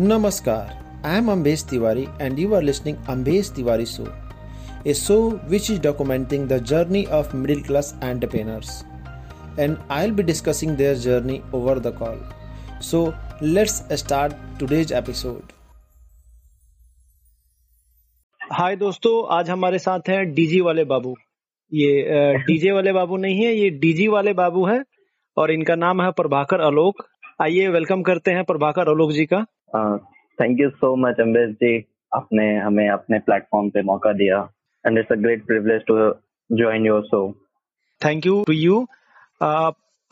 नमस्कार 0.00 1.02
I 1.06 1.16
am 1.16 1.30
Ambesh 1.30 1.62
Tiwari 1.70 2.06
and 2.20 2.38
you 2.38 2.54
are 2.54 2.62
listening 2.62 2.96
Ambesh 3.08 3.50
Tiwari 3.56 3.84
show 3.86 4.06
a 4.86 4.94
show 4.94 5.18
which 5.50 5.70
is 5.70 5.80
documenting 5.82 6.48
the 6.48 6.58
journey 6.64 7.04
of 7.18 7.36
middle 7.36 7.62
class 7.62 7.92
entrepreneurs 8.04 8.70
and 9.60 9.76
I 9.90 10.10
be 10.10 10.22
discussing 10.22 10.76
their 10.76 10.96
journey 11.04 11.40
over 11.54 11.78
the 11.78 11.94
call 11.98 12.18
so 12.82 13.04
let's 13.42 13.76
start 13.92 14.34
today's 14.60 14.92
episode 14.92 15.52
hi 18.52 18.76
दोस्तों, 18.76 19.14
आज 19.36 19.50
हमारे 19.50 19.78
साथ 19.78 20.08
हैं 20.08 20.34
DG 20.34 20.60
वाले 20.60 20.84
बाबू। 20.84 21.14
ये 21.72 22.34
DJ 22.46 22.72
वाले 22.72 22.92
बाबू 22.92 23.16
नहीं 23.16 23.44
है, 23.44 23.54
ये 23.54 23.70
डीजी 23.70 24.08
वाले 24.08 24.32
बाबू 24.32 24.66
है 24.66 24.82
और 25.36 25.50
इनका 25.50 25.74
नाम 25.74 26.02
है 26.02 26.10
प्रभाकर 26.12 26.60
आलोक 26.60 27.06
आइए 27.42 27.68
वेलकम 27.68 28.02
करते 28.02 28.30
हैं 28.30 28.44
प्रभाकर 28.44 28.88
आलोक 28.88 29.12
जी 29.12 29.26
का। 29.26 29.44
Thank 30.40 30.60
you 30.60 30.70
so 30.70 30.96
much 30.96 31.20
Ambesh 31.20 31.50
ji 31.50 31.84
आपने 32.14 32.58
हमें 32.58 32.88
अपने 32.88 33.18
प्लेटफॉर्म 33.18 33.70
पे 33.70 33.82
मौका 33.82 34.12
दिया 34.12 34.50
and 34.86 34.98
it's 34.98 35.12
a 35.12 35.14
great 35.14 35.46
privilege 35.46 35.82
to 35.86 36.12
join 36.56 36.86
your 36.86 37.02
show 37.02 37.32
thank 38.04 38.26
you 38.26 38.44
to 38.46 38.52
you 38.52 38.86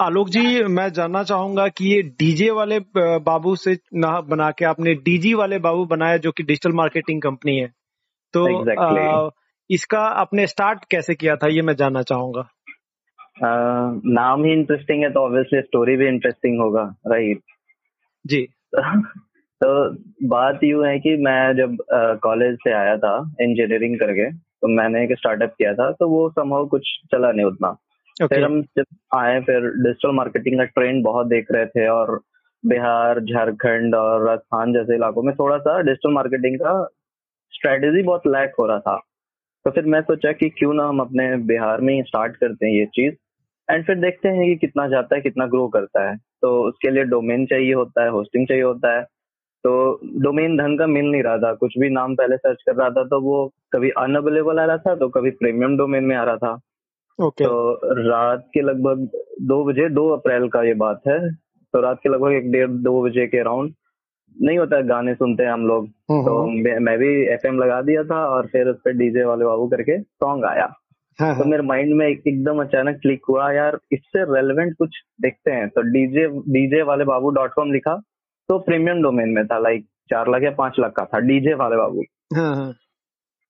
Alok 0.00 0.28
ji 0.28 0.64
मैं 0.64 0.88
जानना 0.92 1.22
चाहूँगा 1.22 1.68
कि 1.68 1.94
ये 1.94 2.02
डीजे 2.02 2.50
वाले 2.50 2.80
बाबू 3.18 3.56
से 3.56 3.78
ना 3.94 4.20
बना 4.20 4.50
के 4.50 4.64
आपने 4.64 4.94
डीजी 4.94 5.34
वाले 5.34 5.58
बाबू 5.58 5.84
बनाया 5.84 6.16
जो 6.16 6.32
कि 6.32 6.42
डिजिटल 6.42 6.72
मार्केटिंग 6.72 7.22
कंपनी 7.22 7.56
है। 7.56 7.66
तो 8.32 8.46
exactly. 8.46 8.98
आ, 8.98 9.28
इसका 9.70 9.98
आपने 9.98 10.46
स्टार्ट 10.46 10.84
कैसे 10.90 11.14
किया 11.14 11.36
था 11.36 11.46
ये 11.46 11.62
मैं 11.62 11.76
जानना 11.76 12.02
चाहूँगा। 12.02 12.40
uh, 12.40 14.00
नाम 14.06 14.44
ही 14.44 14.52
इंटरेस्टिंग 14.52 15.02
है 15.02 15.10
तो 15.10 15.20
ऑब्वियसली 15.20 15.60
स्टोरी 15.60 15.96
भी 15.96 16.06
इंटरेस्टिंग 16.06 16.60
होगा 16.60 16.94
राइट 17.06 17.36
right? 17.36 17.44
जी। 18.26 18.48
तो 19.62 19.68
बात 20.28 20.60
यूँ 20.64 20.86
है 20.86 20.98
कि 20.98 21.16
मैं 21.16 21.56
जब 21.56 21.76
कॉलेज 22.22 22.56
से 22.56 22.72
आया 22.72 22.96
था 22.96 23.14
इंजीनियरिंग 23.40 23.98
करके 23.98 24.30
तो 24.32 24.68
मैंने 24.68 25.02
एक 25.04 25.12
स्टार्टअप 25.12 25.54
किया 25.58 25.74
था 25.74 25.90
तो 25.92 26.08
वो 26.08 26.28
संभव 26.30 26.66
कुछ 26.66 26.88
चला 27.12 27.30
नहीं 27.32 27.46
उतना। 27.46 27.68
okay. 27.68 28.28
फिर 28.28 28.44
हम 28.44 28.60
जब 28.62 28.84
आए 29.14 29.40
फिर 29.40 29.60
डिजिटल 29.60 30.14
मार्केटिंग 30.14 30.58
का 30.58 30.64
ट्रेंड 30.64 31.02
बहुत 31.04 31.26
देख 31.26 31.52
रहे 31.52 31.66
थे 31.66 31.86
और 31.88 32.20
बिहार 32.64 33.20
झारखंड 33.20 33.94
और 33.94 34.26
राजस्थान 34.26 34.72
जैसे 34.72 34.94
इलाकों 34.94 35.22
में 35.22 35.34
थोड़ा 35.34 35.56
सा 35.58 35.80
डिजिटल 35.80 36.12
मार्केटिंग 36.12 36.56
का 36.56 36.74
स्ट्रेटेजी 37.52 38.02
बहुत 38.02 38.26
लैक 38.26 38.52
हो 38.60 38.66
रहा 38.66 38.78
था। 38.78 38.96
तो 39.64 39.70
फिर 39.70 39.84
मैं 39.84 40.00
सोचा 40.00 40.32
कि 40.32 40.48
क्यों 40.48 40.74
ना 40.74 40.84
हम 40.84 41.00
अपने 41.00 41.36
बिहार 41.46 41.80
में 41.80 41.94
ही 41.94 42.02
स्टार्ट 42.02 42.36
करते 42.36 42.66
हैं 42.66 42.72
ये 42.72 42.86
चीज़ 42.86 43.14
एंड 43.68 43.84
फिर 43.86 43.96
देखते 43.96 44.28
हैं 44.28 44.46
कि 44.46 44.56
कितना 44.56 44.88
जाता 44.88 45.14
है 45.16 45.20
कितना 45.20 45.46
ग्रो 45.46 45.68
करता 45.68 46.08
है। 46.10 46.16
तो 46.16 46.68
उसके 46.68 46.90
लिए 46.90 47.04
डोमेन 47.04 47.46
चाहिए 47.46 47.74
होता 47.74 48.02
है 48.02 48.10
होस्टिंग 48.10 48.46
चाहिए 48.48 48.62
होता 48.62 48.96
है। 48.98 49.04
तो 49.64 50.00
डोमेन 50.20 50.56
ढंग 50.56 50.78
का 50.78 50.86
मिल 50.86 51.04
नहीं 51.04 51.22
रहा 51.22 51.38
था। 51.38 51.52
कुछ 51.54 51.78
भी 51.78 51.90
नाम 51.90 52.14
पहले 52.14 52.36
सर्च 52.36 52.62
कर 52.62 52.74
रहा 52.74 52.88
था 52.90 53.04
तो 53.04 53.20
वो 53.20 53.46
कभी 53.72 53.90
अनअवेलेबल 53.98 54.58
आ 54.58 54.64
रहा 54.64 54.76
था 54.76 54.94
तो 54.94 55.08
कभी 55.08 55.30
प्रीमियम 55.30 55.76
डोमेन 55.76 56.04
में 56.04 56.16
आ 56.16 56.24
रहा 56.24 56.36
था। 56.36 56.54
Okay. 57.18 57.46
तो 57.46 57.80
रात 58.10 58.48
के 58.54 58.60
लगभग 58.60 59.08
दो 59.42 59.64
बजे 59.64 59.88
दो 59.88 60.08
अप्रैल 60.08 60.48
का 60.48 60.62
ये 60.62 60.74
बात 60.74 61.00
है। 61.08 61.18
तो 61.30 61.80
रात 61.80 61.98
के 62.02 62.08
लगभग 62.08 62.32
एक 62.32 62.50
डेढ़ 62.52 62.70
दो 62.82 63.02
बजे 63.02 63.26
के 63.26 63.38
अराउंड 63.38 63.72
नहीं 64.36 64.58
होता 64.58 64.76
है 64.76 64.86
गाने 64.86 65.14
सुनते 65.14 65.42
हैं 65.42 65.50
हम 65.50 65.66
लोग। 65.66 65.84
हम्म, 65.84 66.24
तो 66.24 66.36
हम्म। 66.38 66.84
मैं 66.84 66.98
भी 66.98 67.08
एफएम 67.32 67.58
लगा 67.58 67.80
दिया 67.82 68.04
था 68.04 68.24
और 68.26 68.46
फिर 68.46 68.68
उस 68.68 68.76
पर 68.76 68.92
डीजे 68.92 69.24
वाले 69.24 69.44
बाबू 69.44 69.66
करके 69.68 70.00
सॉन्ग 70.00 70.44
आया। 70.44 70.72
हाँ, 71.18 71.34
तो 71.34 71.42
हाँ। 71.42 71.50
मेरे 71.50 71.62
माइंड 71.62 71.94
में 71.94 72.06
एकदम 72.06 72.60
अचानक 72.60 72.96
क्लिक 72.96 73.22
हुआ 73.28 73.50
यार 73.52 73.78
इससे 73.92 74.24
रेलेवेंट 74.34 74.74
कुछ 74.78 74.96
देखते 75.22 75.50
हैं। 75.50 75.68
तो 75.68 75.82
डीजे 75.82 76.26
डीजे 76.52 76.82
वाले 76.82 77.04
बाबू 77.04 77.30
डॉट 77.30 77.52
कॉम 77.52 77.72
लिखा। 77.72 78.00
तो 78.48 78.58
प्रीमियम 78.58 79.02
डोमेन 79.02 79.28
में 79.28 79.46
था 79.46 79.58
लाइक 79.58 79.86
चार 80.10 80.30
लाख 80.30 80.42
या 80.42 80.50
पाँच 80.50 80.76
लाख 80.80 80.92
का 80.92 81.04
था 81.04 81.18
डीजे 81.18 81.54
वाले 81.54 81.76
बाबू। 81.76 82.02
हाँ, 82.36 82.72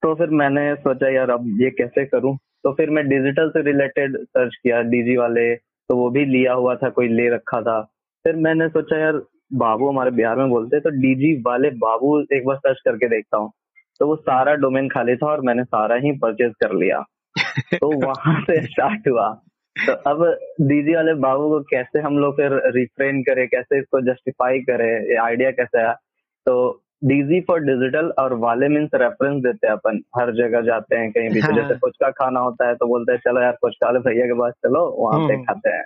तो 0.03 0.15
फिर 0.15 0.31
मैंने 0.31 0.75
सोचा 0.75 1.09
यार 1.09 1.31
अब 1.31 1.59
ये 1.61 1.71
कैसे 1.71 2.05
करूँ? 2.05 2.37
तो 2.37 2.73
फिर 2.73 2.91
मैं 2.91 3.09
डिजिटल 3.09 3.51
से 3.51 3.63
रिलेटेड 3.63 4.17
सर्च 4.17 4.57
किया 4.63 4.81
डीजी 4.83 5.17
वाले 5.17 5.55
तो 5.57 5.97
वो 5.97 6.11
भी 6.11 6.25
लिया 6.25 6.53
हुआ 6.53 6.75
था 6.75 6.89
कोई 6.89 7.09
ले 7.09 7.29
रखा 7.35 7.61
था। 7.63 7.81
फिर 8.25 8.37
मैंने 8.37 8.69
सोचा 8.69 8.99
यार 8.99 9.23
बाबू 9.53 9.89
हमारे 9.89 10.11
बिहार 10.11 10.37
में 10.37 10.49
बोलते 10.49 10.81
तो 10.81 10.91
डीजी 10.91 11.43
वाले 11.47 11.71
बाबू 11.71 12.21
एक 12.33 12.45
बार 12.47 12.57
सर्च 12.57 12.79
करके 12.85 13.09
देखता 13.09 13.37
हूँ। 13.37 13.53
तो 14.01 14.07
वो 14.07 14.17
सारा 14.17 14.55
डोमेन 14.55 14.89
खाली 14.89 15.17
था 15.17 15.27
और 15.27 15.41
मैंने 15.41 15.65
सारा 15.65 15.97
ही 15.97 16.13
परचेज 16.13 16.53
कर 16.61 16.73
लिया। 16.73 17.05
तो 17.75 18.07
वहाँ 18.07 18.41
से 18.41 18.67
स्टार्ट 18.67 19.09
हुआ। 19.09 19.43
तो 19.77 19.93
अब 19.93 20.25
डीजी 20.61 20.95
वाले 20.95 21.15
बाबू 21.15 21.49
को 21.49 21.61
कैसे 21.61 22.01
हम 22.01 22.19
लोग 22.19 22.35
फिर 22.37 22.53
रिफ्रेन 22.67 23.23
करें 23.23 23.49
कैसे 23.49 23.79
इसको 23.79 24.01
जस्टिफाई 24.01 24.59
करें 24.61 25.05
ये 25.11 25.17
आइडिया 25.17 25.51
कैसे 25.51 25.79
है? 25.79 25.95
तो 26.47 26.83
डीजी 27.05 27.41
फॉर 27.41 27.61
डिजिटल 27.61 28.13
और 28.19 28.35
वाले 28.35 28.69
मीन्स 28.69 28.91
रेफरेंस 28.95 29.43
देते 29.43 29.67
हैं 29.67 29.75
अपन। 29.75 30.01
हर 30.17 30.33
जगह 30.35 30.61
जाते 30.61 30.97
हैं 30.97 31.11
कहीं 31.13 31.31
भी। 31.31 31.41
तो 31.43 31.53
जैसे 31.53 31.75
कुछ 31.75 31.97
का 32.01 32.11
खाना 32.11 32.41
होता 32.41 32.69
है 32.69 32.75
तो 32.75 32.87
बोलते 32.87 33.13
हैं 33.13 33.19
चलो 33.19 33.41
यार 33.41 33.59
कुछ 33.63 33.77
वाले 33.85 33.99
भैया 33.99 34.27
के 34.27 34.33
पास 34.33 34.53
चलो 34.53 34.97
वहाँ 34.99 35.29
पे 35.29 35.35
हम्म। 35.35 35.45
खाते 35.45 35.71
हैं। 35.71 35.85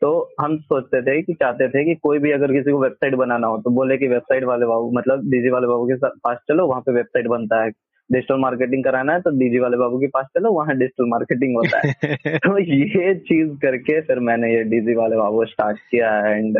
तो 0.00 0.34
हम 0.40 0.56
सोचते 0.58 1.02
थे 1.02 1.22
कि 1.22 1.34
चाहते 1.34 1.68
थे 1.68 1.84
कि 1.84 1.94
कोई 1.94 2.18
भी 2.18 2.30
अगर 2.30 2.52
किसी 2.52 2.72
को 2.72 2.78
वेबसाइट 2.78 3.14
बनाना 3.14 3.46
हो 3.46 3.58
तो 3.58 3.70
बोले 3.70 3.96
कि 3.98 4.08
वेबसाइट 4.08 4.44
वाले 4.44 4.66
बाबू 4.66 4.90
मतलब 4.94 5.20
डीजी 5.20 5.50
वाले 5.50 5.66
बाबू 5.66 5.86
के 5.86 5.94
पास 6.08 6.38
चलो 6.48 6.66
वहाँ 6.66 6.80
पे 6.80 6.92
वेबसाइट 6.92 7.26
बनता 7.26 7.64
है। 7.64 7.70
डिजिटल 8.12 8.36
मार्केटिंग 8.36 8.84
कराना 8.84 9.12
है 9.12 9.20
तो 9.20 9.30
डीजी 9.30 9.58
वाले 9.58 9.76
बाबू 9.76 9.98
के 9.98 10.06
पास 10.06 10.26
चलो 10.26 10.52
वहाँ 10.52 10.76
डिजिटल 10.76 11.08
मार्केटिंग 11.08 11.56
होता 11.56 11.78
है। 11.78 11.92
तो 12.38 12.58
ये 12.58 13.14
चीज़ 13.14 13.56
करके 13.56 14.00
फिर 14.00 14.18
मैंने 14.18 14.54
ये 14.54 14.62
डीजी 14.64 14.94
वाले 14.94 15.16
बाबू 15.16 15.44
स्टार्ट 15.44 15.78
किया 15.78 16.18
एंड 16.28 16.58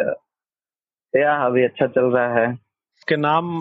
या 1.16 1.34
अभी 1.46 1.64
अच्छा 1.64 1.86
चल 1.86 2.00
रहा 2.00 2.40
है। 2.40 2.54
के 3.08 3.16
नाम 3.16 3.60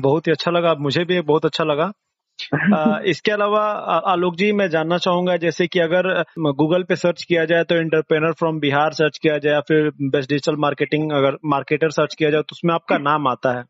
बहुत 0.00 0.26
ही 0.26 0.32
अच्छा 0.32 0.50
लगा 0.50 0.74
मुझे 0.74 1.04
भी 1.04 1.20
बहुत 1.20 1.44
अच्छा 1.44 1.64
लगा। 1.64 1.92
इसके 3.06 3.32
अलावा 3.32 3.62
आलोक 4.06 4.36
जी 4.36 4.52
मैं 4.52 4.68
जानना 4.68 4.98
चाहूँगा 4.98 5.36
जैसे 5.36 5.66
कि 5.66 5.80
अगर 5.80 6.08
गूगल 6.38 6.82
पे 6.82 6.96
सर्च 6.96 7.22
किया 7.22 7.44
जाए 7.44 7.64
तो 7.64 7.76
इंटरप्रेनर 7.76 8.32
फ्रॉम 8.32 8.60
बिहार 8.60 8.92
सर्च 8.92 9.18
किया 9.18 9.38
जाए 9.38 9.52
या 9.52 9.60
फिर 9.60 9.90
बेस्ट 10.02 10.30
डिजिटल 10.30 10.56
मार्केटिंग 10.56 11.12
अगर 11.12 11.36
मार्केटर 11.44 11.90
सर्च 11.90 12.14
किया 12.14 12.30
जाए 12.30 12.40
तो 12.40 12.52
उसमें 12.52 12.74
आपका 12.74 12.98
नाम 13.10 13.28
आता 13.28 13.58
है। 13.58 13.64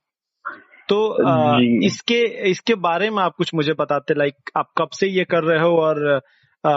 तो 0.91 1.27
आ, 1.27 1.59
इसके 1.85 2.21
इसके 2.51 2.75
बारे 2.75 3.11
में 3.11 3.23
आप 3.23 3.35
कुछ 3.39 3.55
मुझे 3.55 3.73
बताते 3.73 4.15
लाइक 4.15 4.51
आप 4.57 4.69
कब 4.79 4.89
से 4.93 5.07
ये 5.07 5.25
कर 5.25 5.45
रहे 5.45 5.59
हो 5.59 5.77
और 5.77 6.21
आ, 6.65 6.71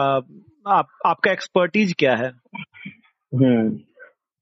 आप 0.68 0.88
आपका 1.06 1.32
एक्सपर्टीज 1.32 1.94
क्या 2.00 2.16
है? 2.16 2.32
हम्म 3.32 3.70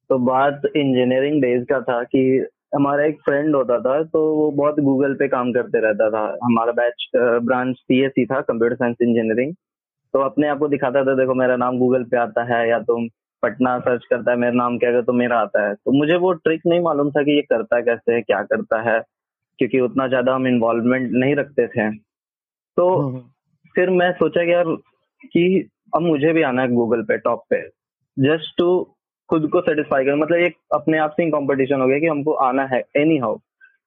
तो 0.09 0.18
बात 0.18 0.62
इंजीनियरिंग 0.76 1.42
डेज़ 1.42 1.64
का 1.64 1.80
था 1.82 2.02
कि 2.04 2.46
हमारा 2.76 3.06
एक 3.06 3.18
फ्रेंड 3.26 3.56
होता 3.56 3.80
था 3.80 4.02
तो 4.04 4.20
वो 4.36 4.52
बहुत 4.52 4.80
गूगल 4.80 5.14
पे 5.14 5.28
काम 5.28 5.52
करते 5.52 5.82
रहता 5.82 6.09
था। 6.09 6.22
हमारा 6.44 6.72
बैच 6.72 7.08
ब्रांच 7.16 7.76
सी 7.92 8.26
था 8.26 8.42
कंप्यूटर 8.42 8.76
साइंस 8.76 8.96
इंजीनियरिंग 9.02 9.53
तो 10.14 10.20
अपने 10.20 10.48
आप 10.48 10.58
को 10.58 10.68
दिखाता 10.68 11.03
था 11.03 11.16
देखो 11.16 11.34
मेरा 11.34 11.56
नाम 11.56 11.78
गूगल 11.80 12.03
पे 12.03 12.18
आता 12.18 12.44
है 12.44 12.70
या 12.70 12.80
तुम 12.80 13.08
पटना 13.44 13.80
सर्च 13.80 14.06
करता 14.09 14.32
है 14.32 14.38
मेरा 14.38 14.53
नाम 14.53 14.78
क्या 14.78 15.02
तो 15.02 15.14
मेरा 15.14 15.40
आता 15.40 15.68
है। 15.68 15.74
तो 15.74 15.92
मुझे 15.92 16.16
वो 16.16 16.34
ट्रिक 16.34 16.62
नहीं 16.68 16.80
मालूम 16.80 17.12
था 17.12 17.24
कि 17.24 17.36
ये 17.36 17.42
करता 17.42 17.80
कैसे 17.82 18.14
है 18.14 18.22
क्या 18.22 18.42
करता 18.44 18.82
है। 18.90 19.00
क्योंकि 19.62 19.80
उतना 19.80 20.08
ज़्यादा 20.08 20.36
हम 20.36 20.48
इन्वॉल्वमेंट 20.48 21.12
नहीं 21.14 21.36
रखते 21.36 21.68
थे। 21.68 21.92
तो 22.78 22.98
हम्म, 22.98 23.16
हम्म। 23.16 23.26
फिर 23.76 23.90
मैं 23.90 24.12
सोचा 24.12 24.46
कि 24.46 24.54
यार 24.54 24.64
कि 25.26 25.70
अब 25.96 26.02
मुझे 26.02 26.34
भी 26.34 26.42
आना 26.42 26.62
है 26.62 26.68
गूगल 26.68 27.02
पे 27.02 27.18
टॉप 27.18 27.44
पे। 27.50 27.68
जस्ट 28.20 28.58
टू 28.58 28.96
खुद 29.30 29.50
को 29.50 29.62
सेटिस्फाई 29.62 30.06
कर 30.06 30.16
मतलब 30.16 30.38
एक 30.38 30.56
अपने 30.74 30.98
आप 30.98 31.12
से 31.12 31.24
ही 31.24 31.32
कॉम्पिटिशन 31.32 31.82
हो 31.82 31.88
गया 31.88 32.00
कि 32.00 32.08
हमको 32.08 32.32
आना 32.32 32.66
है 32.66 32.84
एनी 32.98 33.18
हाउ 33.18 33.38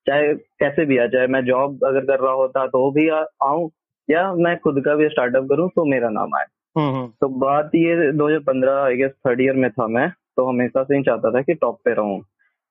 चाहे 0.07 0.34
कैसे 0.34 0.84
भी 0.84 0.99
आ 0.99 1.07
चाहे 1.07 1.27
मैं 1.27 1.45
जॉब 1.45 1.84
अगर 1.84 2.01
कर 2.01 2.21
रहा 2.21 2.33
होता 2.33 2.67
तो 2.67 2.91
भी 2.91 3.09
आऊँ 3.43 3.71
या 4.11 4.34
मैं 4.34 4.59
खुद 4.59 4.83
का 4.84 4.95
भी 4.95 5.09
स्टार्टअप 5.09 5.45
करूँ 5.45 5.69
तो 5.69 5.84
मेरा 5.84 6.09
नाम 6.09 6.31
आए। 6.37 6.45
हम्म। 6.79 7.07
तो 7.21 7.29
बात 7.29 7.71
ये 7.75 8.13
2015 8.13 8.83
आई 8.83 8.97
गेस 8.97 9.11
थर्ड 9.27 9.41
ईयर 9.41 9.55
में 9.55 9.71
था 9.71 9.87
मैं 9.87 10.11
तो 10.37 10.47
हमेशा 10.47 10.83
से 10.83 10.97
ही 10.97 11.03
चाहता 11.03 11.31
था 11.31 11.43
कि 11.43 11.55
टॉप 11.55 11.79
पे 11.84 11.95
रहूँ। 11.95 12.23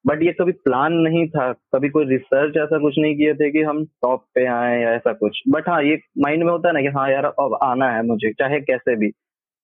बट 0.07 0.23
ये 0.23 0.31
कभी 0.31 0.51
प्लान 0.51 0.93
नहीं 0.93 1.27
था 1.29 1.51
कभी 1.53 1.89
कोई 1.89 2.05
रिसर्च 2.05 2.57
ऐसा 2.57 2.79
कुछ 2.79 2.95
नहीं 2.99 3.15
किए 3.15 3.33
थे 3.33 3.51
कि 3.51 3.61
हम 3.61 3.83
टॉप 3.85 4.23
पे 4.35 4.45
आए 4.45 4.81
या 4.81 4.91
ऐसा 4.91 5.13
कुछ। 5.13 5.41
बट 5.49 5.69
हाँ 5.69 5.83
ये 5.83 5.99
माइंड 6.19 6.43
में 6.43 6.51
होता 6.51 6.67
है 6.67 6.73
ना 6.73 6.81
कि 6.81 6.87
हाँ 6.87 7.09
यार 7.11 7.25
अब 7.25 7.57
आना 7.63 7.91
है 7.91 8.05
मुझे 8.05 8.31
चाहे 8.31 8.59
कैसे 8.59 8.95
भी। 8.95 9.09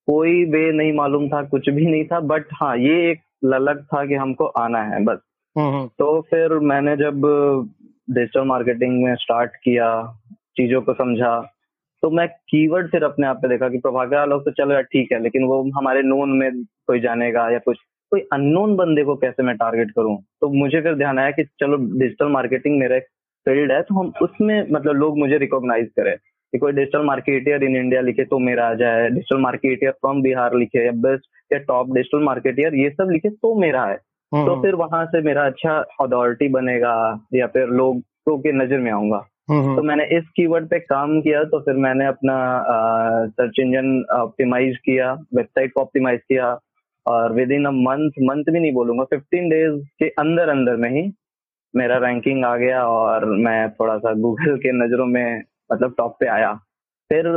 कोई 0.07 0.43
वे 0.45 0.71
नहीं 0.71 0.93
मालूम 0.93 1.27
था 1.29 1.41
कुछ 1.43 1.69
भी 1.69 1.85
नहीं 1.85 2.05
था 2.05 2.19
बट 2.19 2.45
हाँ 2.53 2.77
ये 2.77 3.11
एक 3.11 3.21
ललक 3.45 3.85
था 3.93 4.05
कि 4.05 4.15
हमको 4.15 4.45
आना 4.45 4.83
है 4.83 5.03
बस। 5.03 5.19
हम्म, 5.55 5.73
हम्म। 5.75 5.87
तो 5.87 6.21
फिर 6.21 6.53
मैंने 6.53 6.95
जब 6.97 7.21
डिजिटल 8.09 8.41
मार्केटिंग 8.41 9.03
में 9.03 9.15
स्टार्ट 9.15 9.51
किया 9.63 10.17
चीज़ों 10.31 10.81
को 10.81 10.93
समझा 10.93 11.55
तो 12.03 12.09
मैं 12.09 12.27
कीवर्ड 12.27 12.91
फिर 12.91 13.03
अपने 13.03 13.27
आप 13.27 13.35
पे 13.35 13.47
देखा 13.47 13.69
कि 13.69 13.77
प्रभाकर 13.77 14.15
आलोक 14.15 14.41
तो 14.45 14.51
चलो 14.51 14.73
यार 14.73 14.83
ठीक 14.83 15.11
है 15.11 15.23
लेकिन 15.23 15.43
वो 15.43 15.61
हमारे 15.79 16.01
नोन 16.01 16.29
में 16.29 16.63
कोई 16.63 16.99
जानेगा 16.99 17.49
या 17.49 17.59
कुछ। 17.59 17.77
कोई 18.11 18.21
अननोन 18.33 18.75
बंदे 18.75 19.03
को 19.03 19.15
कैसे 19.15 19.43
मैं 19.43 19.55
टारगेट 19.57 19.91
करूँ? 19.91 20.17
तो 20.41 20.49
मुझे 20.49 20.81
फिर 20.81 20.95
ध्यान 20.95 21.19
आया 21.19 21.31
कि 21.31 21.43
चलो 21.43 21.77
डिजिटल 21.77 22.27
मार्केटिंग 22.27 22.79
मेरा 22.79 22.95
एक 22.95 23.03
फ़ील्ड 23.45 23.71
है 23.71 23.81
तो 23.81 23.99
हम 23.99 24.11
उसमें 24.21 24.67
मतलब 24.71 24.95
लोग 24.95 25.17
मुझे 25.19 25.37
रिकॉग्नाइज 25.37 25.87
करें 25.95 26.15
कि 26.53 26.57
कोई 26.57 26.71
डिजिटल 26.71 27.01
मार्केटियर 27.01 27.63
इन 27.63 27.75
इंडिया 27.75 28.01
लिखे 28.01 28.25
तो 28.25 28.39
मेरा 28.39 28.67
आ 28.67 28.73
जाए 28.73 29.09
डिजिटल 29.09 29.37
मार्केटियर 29.37 29.91
फ्रॉम 29.91 30.21
बिहार 30.21 30.55
लिखे 30.55 30.85
या 30.85 30.91
बेस्ट 30.91 31.53
या 31.53 31.59
टॉप 31.59 31.93
डिजिटल 31.93 32.23
मार्केटियर 32.23 32.75
ये 32.75 32.89
सब 32.89 33.09
लिखे 33.11 33.29
तो 33.29 33.55
मेरा 33.55 33.85
है 33.85 33.95
तो 33.95 34.37
हम्म। 34.37 34.61
फिर 34.61 34.75
वहाँ 34.75 35.05
से 35.05 35.21
मेरा 35.21 35.45
अच्छा 35.45 35.77
अथॉरिटी 36.01 36.47
बनेगा 36.47 37.27
या 37.33 37.47
फिर 37.47 37.67
लोगों 37.67 38.37
के 38.37 38.51
नज़र 38.51 38.79
में 38.79 38.91
आऊँगा। 38.91 39.25
हम्म 39.49 39.75
तो 39.75 39.81
मैंने 39.81 40.03
इस 40.17 40.23
कीवर्ड 40.35 40.67
पे 40.69 40.79
काम 40.79 41.21
किया 41.21 41.43
तो 41.43 41.59
फिर 41.59 41.73
मैंने 41.75 42.05
अपना 42.05 42.35
सर्च 43.27 43.59
इंजन 43.59 44.05
ऑप्टिमाइज 44.11 44.77
किया 44.77 45.13
वेबसाइट 45.13 45.71
को 45.73 45.81
ऑप्टिमाइज 45.81 46.19
किया 46.19 46.59
और 47.05 47.33
with 47.33 47.51
in 47.51 47.65
a 47.65 47.71
month 47.71 48.19
month 48.23 48.51
भी 48.51 48.59
नहीं 48.59 48.73
बोलूँगा 48.73 49.03
15 49.13 49.49
डेज़ 49.49 49.79
के 49.99 50.09
अंदर 50.19 50.49
अंदर 50.49 50.75
में 50.75 50.89
ही 50.91 51.11
मेरा 51.73 51.97
रैंकिंग 51.97 52.45
आ 52.45 52.55
गया 52.57 52.83
और 52.87 53.25
मैं 53.37 53.69
थोड़ा 53.71 53.97
सा 53.97 54.13
गूगल 54.19 54.57
के 54.57 54.71
नज़रों 54.75 55.05
में 55.05 55.43
मतलब 55.71 55.93
टॉप 55.97 56.17
पे 56.19 56.27
आया 56.27 56.53
फिर 57.11 57.27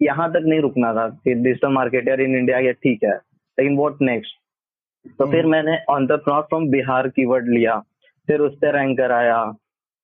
यहाँ 0.00 0.30
तक 0.32 0.42
नहीं 0.44 0.60
रुकना 0.60 0.92
था 0.94 1.08
कि 1.08 1.34
डिजिटल 1.36 1.72
मार्केटर 1.72 2.20
इन 2.20 2.36
इंडिया 2.36 2.58
या 2.58 2.72
ठीक 2.74 3.04
है 3.04 3.14
लेकिन 3.14 3.76
व्हाट 3.76 4.02
नेक्स्ट 4.02 4.36
तो 5.18 5.26
फिर 5.26 5.40
हम्म। 5.40 5.50
मैंने 5.50 5.78
ऑन्टरप्रनोर 5.90 6.42
फ्रॉम 6.42 6.68
बिहार 6.70 7.08
कीवर्ड 7.08 7.48
लिया 7.48 7.78
फिर 8.28 8.40
उस 8.40 8.54
पर 8.54 8.74
रैंकर 8.74 9.12
आया 9.12 9.40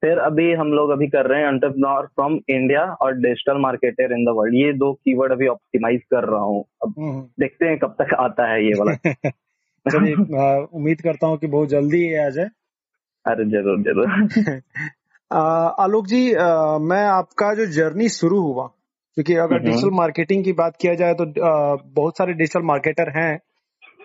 फिर 0.05 0.19
अभी 0.19 0.53
हम 0.53 0.73
लोग 0.73 0.91
अभी 0.91 1.07
कर 1.07 1.27
रहे 1.27 1.41
हैं 1.41 1.49
एंटरप्रेन्योर 1.49 2.07
फ्रॉम 2.07 2.35
इंडिया 2.51 2.81
और 3.03 3.15
digital 3.15 3.59
marketer 3.59 4.13
in 4.13 4.25
the 4.25 4.29
world 4.29 4.55
ये 4.55 4.73
दो 4.73 4.93
कीवर्ड 4.93 5.33
अभी 5.33 5.47
ऑप्टिमाइज 5.47 6.01
कर 6.11 6.25
रहा 6.25 6.41
हूँ। 6.41 6.65
अब 6.83 6.95
हम्म। 6.99 7.21
देखते 7.41 7.67
हैं 7.67 7.79
कब 7.79 7.95
तक 8.03 8.15
आता 8.15 8.51
है 8.53 8.65
ये 8.67 8.73
वाला। 8.79 8.95
चलिए 9.91 10.15
उम्मीद 10.75 11.01
करता 11.01 11.27
हूँ 11.27 11.39
कि 11.39 11.47
बहुत 11.47 11.69
जल्दी 11.69 12.03
ये 12.03 12.27
आ 12.27 12.29
जाए। 12.29 12.51
अरे 13.25 13.45
ज़रूर 13.45 13.81
ज़रूर। 13.83 14.61
आलोक 15.81 16.07
जी 16.07 16.35
आ, 16.35 16.79
मैं 16.79 17.05
आपका 17.07 17.55
जो 17.55 17.67
जर्नी 17.67 18.09
शुरू 18.09 18.41
हुआ 18.41 18.67
क्योंकि 19.15 19.35
अगर 19.35 19.57
हम्म। 19.57 19.65
डिजिटल 19.65 19.91
मार्केटिंग 19.91 20.45
की 20.45 20.53
बात 20.53 20.77
किया 20.81 20.95
जाए 20.95 21.15
तो 21.15 21.25
आ, 21.25 21.77
बहुत 21.95 22.19
सारे 22.19 22.33
डिजिटल 22.33 22.63
मार्केटर 22.63 23.19
हैं। 23.19 23.39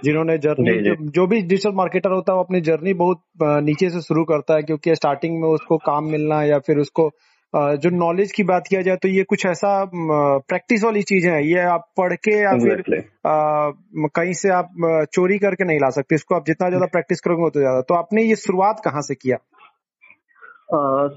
जिन्होंने 0.03 0.37
जर्नी 0.37 0.71
जी, 0.71 0.95
जी। 0.95 1.25
भी 1.27 1.41
डिजिटल 1.41 1.71
मार्केटर 1.75 2.11
होता 2.11 2.31
है 2.31 2.37
वो 2.37 2.43
अपनी 2.43 2.61
जर्नी 2.61 2.93
बहुत 2.93 3.21
नीचे 3.41 3.89
से 3.89 4.01
शुरू 4.01 4.23
करता 4.23 4.55
है 4.55 4.63
क्योंकि 4.63 4.95
स्टार्टिंग 4.95 5.41
में 5.41 5.47
उसको 5.49 5.77
काम 5.77 6.05
मिलना 6.05 6.43
या 6.43 6.59
फिर 6.59 6.77
उसको 6.77 7.09
जो 7.53 7.89
नॉलेज 7.89 8.31
की 8.31 8.43
बात 8.43 8.67
किया 8.67 8.81
जाए 8.81 8.95
तो 8.95 9.07
ये 9.07 9.23
कुछ 9.23 9.45
ऐसा 9.45 9.69
प्रैक्टिस 9.93 10.83
वाली 10.83 11.01
चीज़ 11.01 11.27
है। 11.27 11.47
ये 11.47 11.59
आप 11.59 11.85
पढ़ 11.97 12.13
के 12.13 12.31
या 12.31 12.51
फिर 12.57 12.81
आ, 13.27 13.71
कहीं 14.15 14.33
से 14.33 14.49
आप 14.49 14.69
चोरी 15.13 15.37
करके 15.37 15.63
नहीं 15.63 15.79
ला 15.79 15.89
सकते। 15.89 16.15
इसको 16.15 16.35
आप 16.35 16.45
जितना 16.45 16.69
ज़्यादा 16.69 16.85
प्रैक्टिस 16.85 17.21
करोगे 17.21 17.43
उतना 17.43 17.61
ज़्यादा। 17.61 17.81
तो 17.81 17.95
आपने 17.95 18.23
ये 18.23 18.35
शुरुआत 18.35 18.81
कहाँ 18.85 19.01
से 19.01 19.15
किया? 19.15 19.37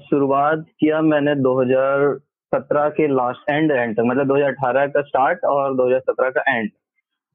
शुरुआत 0.09 0.65
किया 0.79 1.01
मैंने 1.01 1.35
2017 1.35 2.89
के 2.89 3.07
लास्ट 3.07 3.51
एंड 3.51 3.71
एंड 3.71 3.95
तक 3.95 4.03
मतलब 4.05 4.27
2018 4.27 4.87
का 4.87 5.01
स्टार्ट 5.01 5.45
और 5.45 5.75
2017 5.75 6.29
का 6.29 6.57
एंड 6.57 6.69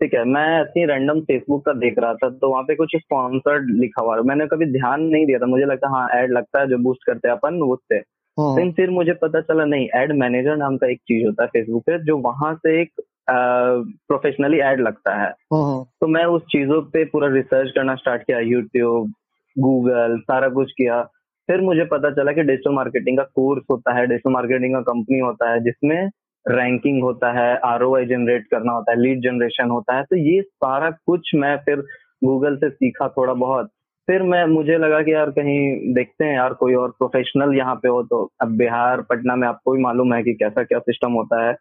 ठीक 0.02 0.14
है 0.14 0.24
मैं 0.24 0.60
ऐसे 0.60 0.80
ही 0.80 0.86
रैंडम 0.86 1.20
फेसबुक 1.20 1.64
का 1.66 1.72
देख 1.72 1.98
रहा 1.98 2.14
था 2.14 2.30
तो 2.30 2.50
वहाँ 2.50 2.62
पे 2.62 2.74
कुछ 2.74 2.88
स्पॉन्सर्ड 2.96 3.70
लिखा 3.70 4.02
हुआ 4.02 4.16
मैंने 4.16 4.46
कभी 4.46 4.66
ध्यान 4.66 5.02
नहीं 5.02 5.26
दिया 5.26 5.38
था 5.38 5.46
मुझे 5.46 5.64
लगता 5.64 5.88
हाँ 5.88 6.08
एड 6.14 6.32
लगता 6.32 6.60
है 6.60 6.68
जो 6.68 6.78
बूस्ट 6.78 7.06
करते 7.06 7.28
हैं 7.28 7.34
अपन 7.34 7.62
उससे। 7.62 7.96
लेकिन 8.40 8.72
फिर 8.72 8.90
मुझे 8.90 9.12
पता 9.12 9.40
चला 9.40 9.64
नहीं 9.64 9.88
एड 9.94 10.12
मैनेजर 10.12 10.56
नाम 10.56 10.76
का 10.76 10.86
एक 10.86 10.98
चीज़ 10.98 11.26
होता 11.26 11.42
है 11.42 11.48
फेसबुक 11.48 11.82
पे 11.82 11.98
जो 11.98 12.18
वहाँ 12.18 12.54
से 12.54 12.80
एक 12.82 12.90
प्रोफेशनली 13.30 14.58
एड 14.58 14.80
लगता 14.80 15.14
है। 15.14 15.28
हम्म, 15.52 15.84
तो 16.00 16.06
मैं 16.06 16.24
उस 16.24 16.42
चीज़ों 16.42 16.82
पे 16.82 17.04
पूरा 17.04 17.28
रिसर्च 17.28 17.70
करना 17.70 17.94
स्टार्ट 17.94 18.22
किया 18.22 18.38
यूट्यूब 18.38 19.12
गूगल 19.58 20.18
सारा 20.18 20.48
कुछ 20.48 20.72
किया। 20.72 21.02
फिर 21.48 21.60
मुझे 21.60 21.84
पता 21.84 22.10
चला 22.10 22.32
कि 22.32 22.42
डिजिटल 22.42 22.70
मार्केटिंग 22.70 23.18
का 23.18 23.24
कोर्स 23.24 23.64
होता 23.70 23.94
है 23.94 24.06
डिजिटल 24.06 24.30
मार्केटिंग 24.30 24.74
का 24.74 24.80
कंपनी 24.80 25.18
होता 25.18 25.50
है 25.50 25.60
जिसमें 25.60 26.10
रैंकिंग 26.46 27.02
होता 27.02 27.32
है 27.32 27.56
आरओआई 27.64 28.06
जनरेट 28.06 28.46
करना 28.50 28.72
होता 28.72 28.92
है 28.92 29.00
लीड 29.00 29.22
जनरेशन 29.22 29.70
होता 29.70 29.96
है 29.96 30.02
तो 30.02 30.16
ये 30.16 30.40
सारा 30.42 30.90
कुछ 31.06 31.34
मैं 31.34 31.56
फिर 31.58 31.80
गूगल 32.24 32.56
से 32.56 32.70
सीखा 32.70 33.08
थोड़ा 33.08 33.32
बहुत। 33.34 33.70
फिर 34.08 34.22
मैं 34.24 34.44
मुझे 34.46 34.76
लगा 34.78 35.00
कि 35.02 35.12
यार 35.12 35.30
कहीं 35.30 35.94
देखते 35.94 36.24
हैं 36.24 36.34
यार 36.34 36.52
कोई 36.54 36.74
और 36.74 36.90
प्रोफेशनल 36.98 37.54
यहाँ 37.56 37.74
पे 37.74 37.88
हो 37.88 38.02
तो 38.02 38.22
अब 38.42 38.56
बिहार 38.58 39.00
पटना 39.10 39.36
में 39.36 39.46
आपको 39.48 39.72
भी 39.72 39.80
मालूम 39.82 40.14
है 40.14 40.22
कि 40.22 40.34
कैसा 40.34 40.62
क्या 40.64 40.78
सिस्टम 40.80 41.12
होता 41.12 41.44
है। 41.46 41.52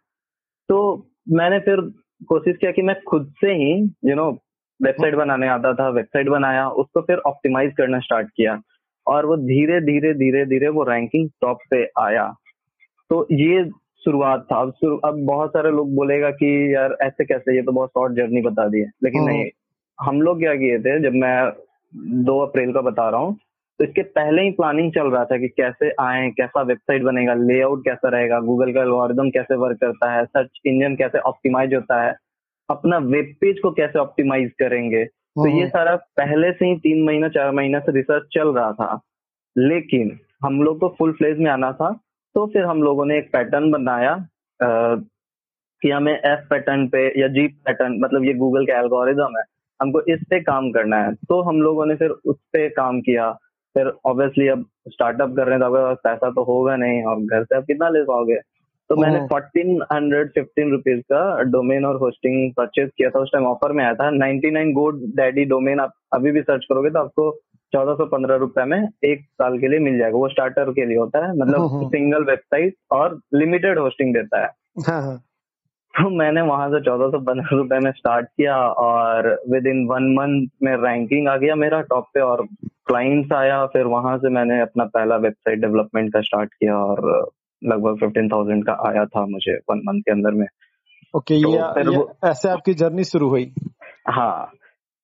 तो 0.68 0.78
मैंने 1.32 1.58
फिर 1.60 1.80
कोशिश 2.28 2.56
किया 2.56 2.70
कि 2.70 2.82
मैं 2.82 2.94
खुद 3.02 3.32
से 3.40 3.52
ही 3.54 3.72
यू 4.04 4.14
नो 4.14 4.30
वेबसाइट 4.80 5.14
बनाने 5.14 5.48
आता 5.48 5.72
था 5.74 5.88
वेबसाइट 5.90 6.28
बनाया 6.28 6.68
उसको 6.80 7.00
फिर 7.02 7.18
ऑप्टिमाइज 7.26 7.72
करना 7.76 7.98
स्टार्ट 8.00 8.28
किया 8.36 8.58
और 9.06 9.26
वो 9.26 9.36
धीरे 9.38 9.80
धीरे 9.82 10.12
धीरे 10.14 10.44
धीरे 10.46 10.68
वो 10.68 10.84
रैंकिंग 10.84 11.28
टॉप 11.40 11.58
पे 11.70 11.84
आया। 11.98 12.26
तो 13.10 13.26
ये 13.32 13.62
शुरुआत 14.04 14.46
था। 14.52 14.60
अब 14.60 14.70
शुरू 14.70 14.96
अब 14.96 15.24
बहुत 15.26 15.50
सारे 15.50 15.70
लोग 15.70 15.94
बोलेगा 15.94 16.30
कि 16.30 16.74
यार 16.74 16.96
ऐसे 17.02 17.24
कैसे? 17.24 17.56
ये 17.56 17.62
तो 17.62 17.72
बहुत 17.72 17.90
शॉर्ट 17.90 18.12
जर्नी 18.12 18.42
बता 18.42 18.68
दी 18.68 18.80
है। 18.80 18.90
लेकिन 19.04 19.20
हम्म। 19.20 19.30
नहीं 19.30 19.48
हम 20.00 20.22
लोग 20.22 20.38
क्या 20.38 20.54
किए 20.54 20.78
थे 20.78 21.00
जब 21.00 21.12
मैं 21.12 21.52
दो 22.24 22.38
अप्रैल 22.40 22.72
का 22.72 22.80
बता 22.80 23.08
रहा 23.10 23.20
हूँ 23.20 23.36
तो 23.78 23.84
इसके 23.84 24.02
पहले 24.02 24.42
ही 24.42 24.50
प्लानिंग 24.50 24.92
चल 24.92 25.06
रहा 25.06 25.24
था 25.24 25.36
कि 25.38 25.48
कैसे 25.48 25.90
आए 26.00 26.30
कैसा 26.30 26.62
वेबसाइट 26.62 27.02
बनेगा 27.02 27.34
लेआउट 27.34 27.84
कैसा 27.84 28.08
रहेगा 28.08 28.40
गूगल 28.40 28.72
का 28.72 28.82
एल्गोरिदम 28.82 29.30
कैसे 29.30 29.54
वर्क 29.54 29.78
करता 29.80 30.12
है 30.12 30.24
सर्च 30.24 30.50
इंजन 30.66 30.96
कैसे 30.96 31.18
ऑप्टिमाइज 31.18 31.74
होता 31.74 32.02
है 32.02 32.16
अपना 32.70 32.98
वेब 32.98 33.34
पेज 33.40 33.60
को 33.60 33.70
कैसे 33.70 33.98
ऑप्टिमाइज 33.98 34.52
करेंगे। 34.58 35.04
तो 35.04 35.46
ये 35.46 35.60
हम्म, 35.60 35.68
सारा 35.68 35.96
पहले 35.96 36.52
से 36.52 36.66
ही 36.66 36.76
तीन 36.76 37.04
महीना 37.04 37.28
चार 37.28 37.50
महीना 37.50 37.78
से 37.78 37.92
रिसर्च 37.92 38.26
चल 38.32 38.48
रहा 38.48 38.72
था। 38.72 39.00
लेकिन 39.58 40.18
हम 40.42 40.62
लोग 40.62 40.80
को 40.80 40.94
फुल 40.98 41.12
फ्लेज 41.12 41.38
में 41.38 41.50
आना 41.50 41.72
था। 41.72 42.00
तो 42.34 42.46
फिर 42.46 42.64
हम 42.64 42.82
लोगों 42.82 43.04
ने 43.06 43.18
एक 43.18 43.32
पैटर्न 43.32 43.70
बनाया 43.70 44.12
अ, 44.60 44.96
कि 45.82 45.90
हमें 45.90 46.12
एफ़ 46.12 46.40
पैटर्न 46.50 46.86
पे 46.88 47.20
या 47.20 47.28
जी 47.28 47.46
पैटर्न 47.48 47.98
मतलब 48.00 48.24
ये 48.24 48.34
गूगल 48.34 48.66
का 48.66 48.78
एल्गोरिज्म 48.78 49.38
है 49.38 49.42
हमको 49.80 50.00
इस 50.02 50.20
पे 50.30 50.40
काम 50.40 50.70
करना 50.70 50.96
है। 50.96 51.14
तो 51.14 51.40
हम 51.42 51.60
लोगों 51.62 51.86
ने 51.86 51.94
फिर 51.94 52.10
उस 52.10 52.36
पे 52.52 52.68
काम 52.68 53.00
किया। 53.00 53.30
फिर 53.76 53.92
ऑब्वियसली 54.04 54.48
अब 54.48 54.64
स्टार्टअप 54.88 55.34
कर 55.36 55.44
रहे 55.46 55.54
हैं 55.54 55.60
तो 55.60 55.66
आपके 55.66 55.82
पास 55.84 55.96
पैसा 56.04 56.30
तो 56.30 56.42
होगा 56.44 56.76
नहीं 56.76 57.02
और 57.04 57.20
घर 57.20 57.44
से 57.44 57.56
आप 57.56 57.64
कितना 57.64 57.88
ले 57.88 58.02
पाओगे? 58.04 58.36
तो 58.90 58.96
मैंने। 58.96 59.18
फोर्टीन 59.26 59.82
हंड्रेड 59.92 60.30
फिफ्टीन 60.34 60.70
रुपीज़ 60.70 61.00
का 61.00 61.42
डोमेन 61.42 61.84
और 61.84 61.96
होस्टिंग 61.96 62.52
परचेज 62.52 62.90
किया 62.96 63.10
था। 63.10 63.20
उस 63.20 63.30
टाइम 63.32 63.46
ऑफ़र 63.46 63.72
में 63.72 63.84
आया 63.84 63.94
था। 63.94 64.10
99 64.10 64.50
नाइन 64.50 64.72
गोड 64.72 65.00
डैडी 65.16 65.44
डोमेन 65.44 65.80
आप 65.80 65.92
अभी 66.12 66.30
भी 66.32 66.42
सर्च 66.42 66.64
करोगे 66.64 66.90
तो 66.90 66.98
आपको 66.98 67.30
चौदह 67.72 67.94
सौ 67.94 68.06
पंद्रह 68.06 68.36
रुपए 68.36 68.64
में 68.64 68.88
एक 69.04 69.20
साल 69.22 69.58
के 69.58 69.68
लिए 69.68 69.78
मिल 69.78 69.98
जाएगा। 69.98 70.18
वो 70.18 70.28
स्टार्टर 70.28 70.70
के 70.70 70.86
लिए 70.86 70.96
होता 70.96 71.26
है। 71.26 71.36
मतलब। 71.36 71.88
सिंगल 71.88 72.24
वेबसाइट 72.24 72.74
और 72.92 73.20
लिमिटेड 73.34 73.78
होस्टिंग 73.78 74.14
देता 74.14 74.40
है। 74.40 74.48
हाँ, 74.86 75.02
हाँ, 75.02 75.16
तो 75.94 76.10
मैंने 76.10 76.40
वहाँ 76.40 76.68
से 76.68 76.80
चौदह 76.80 77.08
सौ 77.08 77.18
पंद्रह 77.18 77.56
रुपए 77.56 77.78
में 77.78 77.90
स्टार्ट 77.92 78.26
किया 78.26 78.56
और 78.56 79.42
विद 79.50 79.66
इन 79.66 79.86
वन 79.86 80.12
मंथ 80.14 80.48
में 80.62 80.76
रैंकिंग 80.76 81.28
आ 81.28 81.36
गया 81.36 81.54
मेरा 81.54 81.80
टॉप 81.80 82.04
पे 82.14 82.20
और 82.20 82.46
क्लाइंट्स 82.64 83.32
आया। 83.32 83.66
फिर 83.66 83.82
वहाँ 83.82 84.18
से 84.18 84.28
मैंने 84.28 84.60
अपना 84.60 84.84
पहला 84.84 85.16
वेबसाइट 85.16 85.58
डेवलपमेंट 85.58 86.12
का 86.12 86.20
स्टार्ट 86.20 86.54
किया 86.54 86.76
और 86.76 87.30
लगभग 87.64 87.96
फिफ्टीन 88.00 88.28
थाउज़ेंड 88.28 88.64
का 88.66 88.72
आया 88.72 89.04
था 89.04 89.26
मुझे 89.26 89.52
वन 89.70 89.78
मंथ 89.78 90.00
के 90.00 90.12
अंदर 90.12 90.30
में। 90.30 90.46
ओके 91.16 91.34
okay, 91.34 91.84
तो 91.84 91.90
ये, 91.90 91.98
ये 91.98 92.28
ऐसे 92.30 92.48
आपकी 92.48 92.74
जर्नी 92.74 93.04
शुरू 93.04 93.28
हुई। 93.28 93.52
हाँ। 94.08 94.50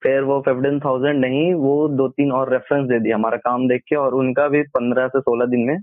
फिर 0.05 0.23
वो 0.23 0.41
फिफ्टीन 0.41 0.79
थाउज़ेंड 0.81 1.21
नहीं 1.21 1.53
वो 1.55 1.89
दो 1.89 2.09
तीन 2.09 2.33
और 2.33 2.53
रेफरेंस 2.53 2.89
दे 2.89 2.99
दिया 3.01 3.17
हमारा 3.17 3.37
काम 3.37 3.69
देख 3.69 3.83
के 3.89 3.97
और 3.97 4.15
उनका 4.15 4.49
भी 4.49 4.63
पंद्रह 4.63 5.09
से 5.09 5.21
सोलह 5.21 5.47
दिन 5.47 5.61
में 5.61 5.79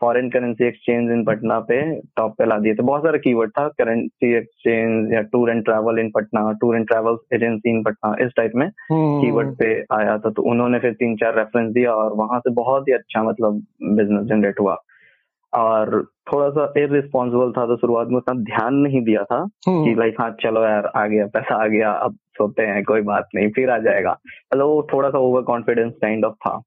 foreign 0.00 0.28
currency 0.30 0.64
exchange 0.64 1.10
in 1.10 1.24
Patna 1.24 1.58
पे 1.60 1.80
टॉप 2.16 2.34
पे 2.38 2.46
ला 2.46 2.58
दिए 2.58 2.74
थे। 2.74 2.82
बहुत 2.82 3.02
सारा 3.02 3.18
कीवर्ड 3.18 3.50
था 3.50 3.66
करेंसी 3.68 4.32
एक्सचेंज 4.34 5.12
या 5.12 5.20
tour 5.32 5.50
and 5.50 5.64
travel 5.64 5.98
in 5.98 6.10
Patna 6.10 6.40
tour 6.52 6.76
and 6.76 6.86
travel 6.88 7.16
agency 7.32 7.70
in 7.70 7.82
Patna 7.82 8.14
इस 8.24 8.32
टाइप 8.36 8.52
में 8.56 8.66
हम्म, 8.66 9.20
कीवर्ड 9.20 9.54
पे 9.56 9.84
आया 9.92 10.18
था। 10.18 10.30
तो 10.30 10.42
उन्होंने 10.42 10.78
फिर 10.78 10.92
तीन 10.92 11.16
चार 11.16 11.36
रेफरेंस 11.36 11.72
दिया 11.72 11.94
और 11.94 12.12
वहाँ 12.12 12.40
से 12.40 12.50
बहुत 12.50 12.88
ही 12.88 12.92
अच्छा 12.92 13.22
मतलब 13.22 13.62
बिज़नेस 13.82 14.26
जनरेट 14.26 14.60
हुआ। 14.60 14.76
और 15.52 16.02
थोड़ा 16.32 16.48
सा 16.50 16.72
इरिस्पॉन्सिबल 16.76 17.52
था 17.52 17.66
तो 17.66 17.76
शुरुआत 17.76 18.08
में 18.08 18.16
उतना 18.16 18.34
ध्यान 18.42 18.74
नहीं 18.74 19.02
दिया 19.02 19.22
था 19.24 19.38
हम्म, 19.68 19.84
कि 19.84 19.94
भाई 19.94 20.12
हाँ 20.20 20.30
चलो 20.40 20.64
यार 20.64 20.86
आ 20.96 21.06
गया 21.06 21.26
पैसा 21.26 21.62
आ 21.64 21.66
गया 21.66 21.90
अब 21.90 22.16
सोते 22.34 22.62
हैं 22.62 22.82
कोई 22.84 23.00
बात 23.00 23.28
नहीं 23.34 23.48
फिर 23.50 23.70
आ 23.70 23.78
जाएगा। 23.78 24.10
मतलब 24.54 24.66
वो 24.66 24.86
थोड़ा 24.92 25.08
सा 25.10 25.18
ओवर 25.18 25.42
कॉन्फिडेंस 25.42 25.92
काइंड 26.02 26.24
ऑफ़ 26.24 26.34
था 26.34 26.60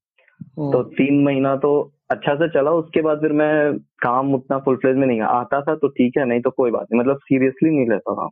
तो 0.57 0.83
तीन 0.83 1.23
महीना 1.23 1.55
तो 1.55 1.93
अच्छा 2.11 2.35
से 2.35 2.47
चला 2.49 2.71
उसके 2.71 3.01
बाद 3.01 3.21
फिर 3.21 3.31
मैं 3.31 3.77
काम 3.77 4.33
उतना 4.35 4.57
फुल 4.57 4.75
फ्लेज 4.75 4.95
में 4.95 5.07
नहीं 5.07 5.21
आता 5.21 5.61
था 5.61 5.75
तो 5.75 5.87
ठीक 5.87 6.17
है 6.17 6.25
नहीं 6.25 6.41
तो 6.41 6.49
कोई 6.49 6.71
बात 6.71 6.87
नहीं 6.91 6.99
मतलब 6.99 7.17
सीरियसली 7.17 7.69
नहीं 7.69 7.89
लेता 7.89 8.13
था। 8.13 8.27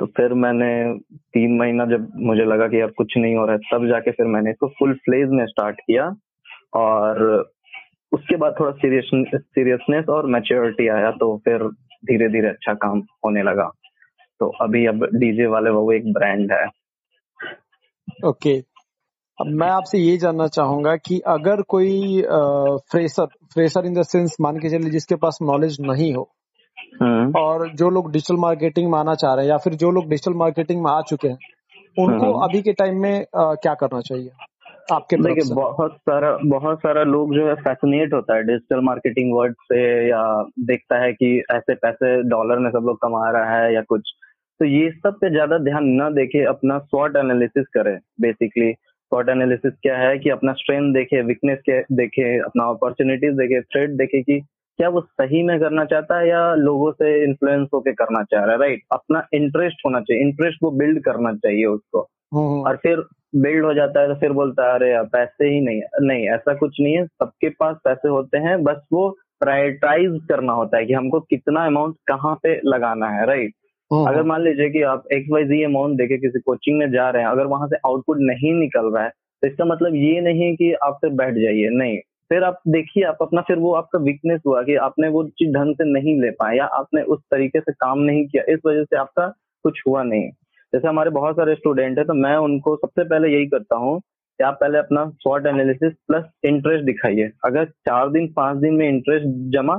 तो 0.00 0.06
फिर 0.06 0.34
मैंने 0.34 0.98
तीन 1.34 1.56
महीना 1.58 1.86
जब 1.86 2.08
मुझे 2.16 2.44
लगा 2.44 2.68
कि 2.68 2.80
अब 2.80 2.90
कुछ 2.90 3.16
नहीं 3.16 3.34
हो 3.34 3.46
रहा 3.46 3.56
है 3.56 3.60
तब 3.72 3.86
जाके 3.86 4.10
फिर 4.10 4.26
मैंने 4.26 4.50
इसको 4.50 4.68
फुल 4.68 4.94
फ्लेज 4.94 5.28
में 5.28 5.46
स्टार्ट 5.46 5.80
किया 5.80 6.14
और 6.74 7.22
उसके 8.12 8.36
बाद 8.36 8.54
थोड़ा 8.60 8.70
सीरियस 8.70 9.10
सीरियसनेस 9.36 10.06
और 10.08 10.26
मैच्योरिटी 10.26 10.88
आया 10.88 11.10
तो 11.10 11.36
फिर 11.44 11.62
धीरे 12.04 12.28
धीरे 12.28 12.48
अच्छा 12.48 12.74
काम 12.74 13.02
होने 13.24 13.42
लगा। 13.42 13.70
तो 14.42 14.48
अभी 14.60 14.86
अब 14.86 15.04
डीजे 15.14 15.46
वाले 15.46 15.70
वो 15.70 15.92
एक 15.92 16.12
ब्रांड 16.12 16.52
है। 16.52 16.66
ओके 18.28 18.54
अब 19.38 19.46
मैं 19.46 19.68
आपसे 19.68 19.98
ये 19.98 20.16
जानना 20.16 20.46
चाहूँगा 20.46 20.96
कि 20.96 21.18
अगर 21.26 21.62
कोई 21.62 22.22
fresher 22.90 23.26
fresher 23.54 23.86
in 23.86 23.94
the 23.94 24.02
sense 24.02 24.36
मान 24.40 24.56
के 24.56 24.68
चलिए 24.68 24.90
जिसके 24.90 25.14
पास 25.14 25.38
नॉलेज 25.42 25.76
नहीं 25.80 26.12
हो 26.14 26.28
हम्म। 27.02 27.38
और 27.38 27.68
जो 27.72 27.90
लोग 27.90 28.12
डिजिटल 28.12 28.36
मार्केटिंग 28.36 28.90
में 28.92 28.98
आना 28.98 29.14
चाह 29.14 29.34
रहे 29.34 29.44
हैं 29.44 29.50
या 29.50 29.58
फिर 29.58 29.74
जो 29.74 29.90
लोग 29.90 30.08
डिजिटल 30.08 30.34
मार्केटिंग 30.34 30.82
में 30.84 30.90
आ 30.90 31.00
चुके 31.00 31.28
हैं 31.28 31.38
उनको 31.98 32.26
हम्म। 32.26 32.42
अभी 32.42 32.62
के 32.62 32.72
टाइम 32.72 33.02
में 33.02 33.26
आ, 33.36 33.54
क्या 33.54 33.74
करना 33.74 34.00
चाहिए? 34.00 34.30
आपके 34.92 35.16
देखिए 35.16 35.54
बहुत 35.54 35.96
सारा 35.96 36.38
बहुत 36.44 36.78
सारा 36.78 37.02
लोग 37.02 37.34
जो 37.34 37.46
है 37.48 37.54
फैसिनेट 37.54 38.14
होता 38.14 38.36
है 38.36 38.42
डिजिटल 38.42 38.80
मार्केटिंग 38.80 39.34
वर्ड 39.34 39.54
से 39.62 39.82
या 40.10 40.22
देखता 40.60 40.98
है 40.98 41.12
कि 41.12 41.42
ऐसे 41.50 41.74
पैसे 41.74 42.22
डॉलर 42.22 42.58
में 42.58 42.70
सब 42.70 42.86
लोग 42.86 42.96
कमा 42.96 43.30
रहा 43.30 43.56
है 43.56 43.74
या 43.74 43.82
कुछ। 43.82 44.12
तो 44.62 44.66
ये 44.66 44.90
सब 44.92 45.14
पे 45.14 45.28
ज़्यादा 45.30 45.56
ध्यान 45.58 45.84
न 45.92 46.08
देखे 46.14 46.42
अपना 46.46 46.78
स्वॉट 46.80 47.16
एनालिसिस 47.16 47.64
करे 47.68 47.94
बेसिकली 48.20 48.72
स्वॉट 48.72 49.28
एनालिसिस 49.28 49.72
क्या 49.82 49.96
है 49.98 50.18
कि 50.18 50.30
अपना 50.30 50.52
स्ट्रेंथ 50.52 50.92
देखे 50.94 51.22
वीकनेस 51.22 51.86
देखे 51.92 52.26
अपना 52.40 52.64
अपॉर्चुनिटीज़ 52.70 53.32
देखे 53.32 53.60
थ्रेड 53.62 53.96
देखे 53.96 54.20
कि 54.22 54.38
क्या 54.78 54.88
वो 54.88 55.00
सही 55.00 55.42
में 55.42 55.58
करना 55.60 55.84
चाहता 55.84 56.18
है 56.18 56.28
या 56.28 56.42
लोगों 56.54 56.92
से 56.92 57.08
इन्फ्लुएंस 57.24 57.68
होके 57.74 57.92
करना 57.92 58.22
चाह 58.24 58.44
रहा 58.44 58.52
है 58.52 58.60
राइट 58.60 58.82
अपना 58.92 59.26
इंटरेस्ट 59.34 59.82
होना 59.86 60.00
चाहिए 60.00 60.22
इंटरेस्ट 60.22 60.60
को 60.60 60.70
बिल्ड 60.76 61.02
करना 61.04 61.32
चाहिए 61.36 61.64
उसको 61.66 62.00
हम्म। 62.34 62.60
और 62.60 62.76
फिर 62.76 63.02
बिल्ड 63.38 63.64
हो 63.64 63.72
जाता 63.74 64.00
है 64.00 64.08
तो 64.08 64.14
फिर 64.14 64.32
बोलता 64.32 64.68
है 64.68 64.74
अरे 64.74 64.90
यार 64.90 65.04
पैसे 65.12 65.48
ही 65.48 65.60
नहीं 65.60 65.80
नहीं 66.02 66.28
ऐसा 66.28 66.54
कुछ 66.54 66.80
नहीं 66.80 66.94
है 66.96 67.04
सबके 67.06 67.48
पास 67.56 67.76
पैसे 67.84 68.08
होते 68.08 68.38
हैं 68.38 68.62
बस 68.62 68.80
वो 68.92 69.08
प्रायोरिटाइज 69.40 70.18
करना 70.28 70.52
होता 70.52 70.78
है 70.78 70.86
कि 70.86 70.92
हमको 70.92 71.20
कितना 71.26 71.66
अमाउंट 71.66 71.96
कहाँ 72.06 72.34
पे 72.42 72.60
लगाना 72.66 73.08
है 73.10 73.26
राइट 73.26 73.52
हम्म। 73.52 73.61
अगर 73.92 74.22
मान 74.22 74.42
लीजिए 74.42 74.68
कि 74.70 74.82
आप 74.84 75.04
एक्स 75.12 75.28
वाई 75.30 75.44
जी 75.44 75.62
अमाउंट 75.62 75.96
देके 75.96 76.18
किसी 76.18 76.40
कोचिंग 76.40 76.78
में 76.78 76.90
जा 76.92 77.08
रहे 77.10 77.22
हैं, 77.22 77.30
अगर 77.30 77.46
वहाँ 77.46 77.66
से 77.68 77.76
आउटपुट 77.86 78.18
नहीं 78.20 78.52
निकल 78.54 78.90
रहा 78.94 79.04
है 79.04 79.10
तो 79.42 79.48
इसका 79.48 79.64
मतलब 79.64 79.94
ये 79.94 80.20
नहीं 80.20 80.42
है 80.42 80.54
कि 80.56 80.72
आप 80.84 80.98
फिर 81.00 81.10
बैठ 81.12 81.34
जाइए, 81.34 81.68
नहीं। 81.72 81.98
फिर 82.30 82.44
आप 82.44 82.60
देखिए, 82.68 83.04
आप 83.04 83.18
अपना 83.22 83.40
फिर 83.40 83.56
वो 83.58 83.72
आपका 83.74 83.98
वीकनेस 83.98 84.40
हुआ 84.46 84.62
कि 84.62 84.74
आपने 84.80 85.08
वो 85.08 85.22
चीज़ 85.30 85.52
ढंग 85.54 85.74
से 85.74 85.84
नहीं 85.84 86.20
ले 86.20 86.30
पाया, 86.32 86.54
या 86.54 86.64
आपने 86.64 87.02
उस 87.04 87.20
तरीके 87.30 87.60
से 87.60 87.72
काम 87.74 87.98
नहीं 88.00 88.26
किया, 88.26 88.42
इस 88.48 88.60
वजह 88.66 88.84
से 88.84 88.96
आपका 88.96 89.26
कुछ 89.64 89.82
हुआ 89.88 90.02
नहीं। 90.02 90.28
जैसे 90.72 90.88
हमारे 90.88 91.10
बहुत 91.10 91.36
सारे 91.36 91.54
स्टूडेंट 91.54 91.98
है 91.98 92.04
तो 92.04 92.14
मैं 92.14 92.36
उनको 92.38 92.76
सबसे 92.76 93.04
पहले 93.04 93.28
यही 93.28 93.46
करता 93.46 93.76
हूँ 93.76 93.98
कि 94.00 94.44
आप 94.44 94.58
पहले 94.60 94.78
अपना 94.78 95.04
शॉर्ट 95.24 95.46
एनालिसिस 95.46 95.92
प्लस 96.08 96.24
इंटरेस्ट 96.44 96.84
दिखाइए। 96.84 97.30
अगर 97.44 97.64
चार 97.64 98.10
दिन, 98.10 98.32
पाँच 98.36 98.58
दिन 98.58 98.74
में 98.74 98.88
इंटरेस्ट 98.88 99.26
जमा 99.52 99.74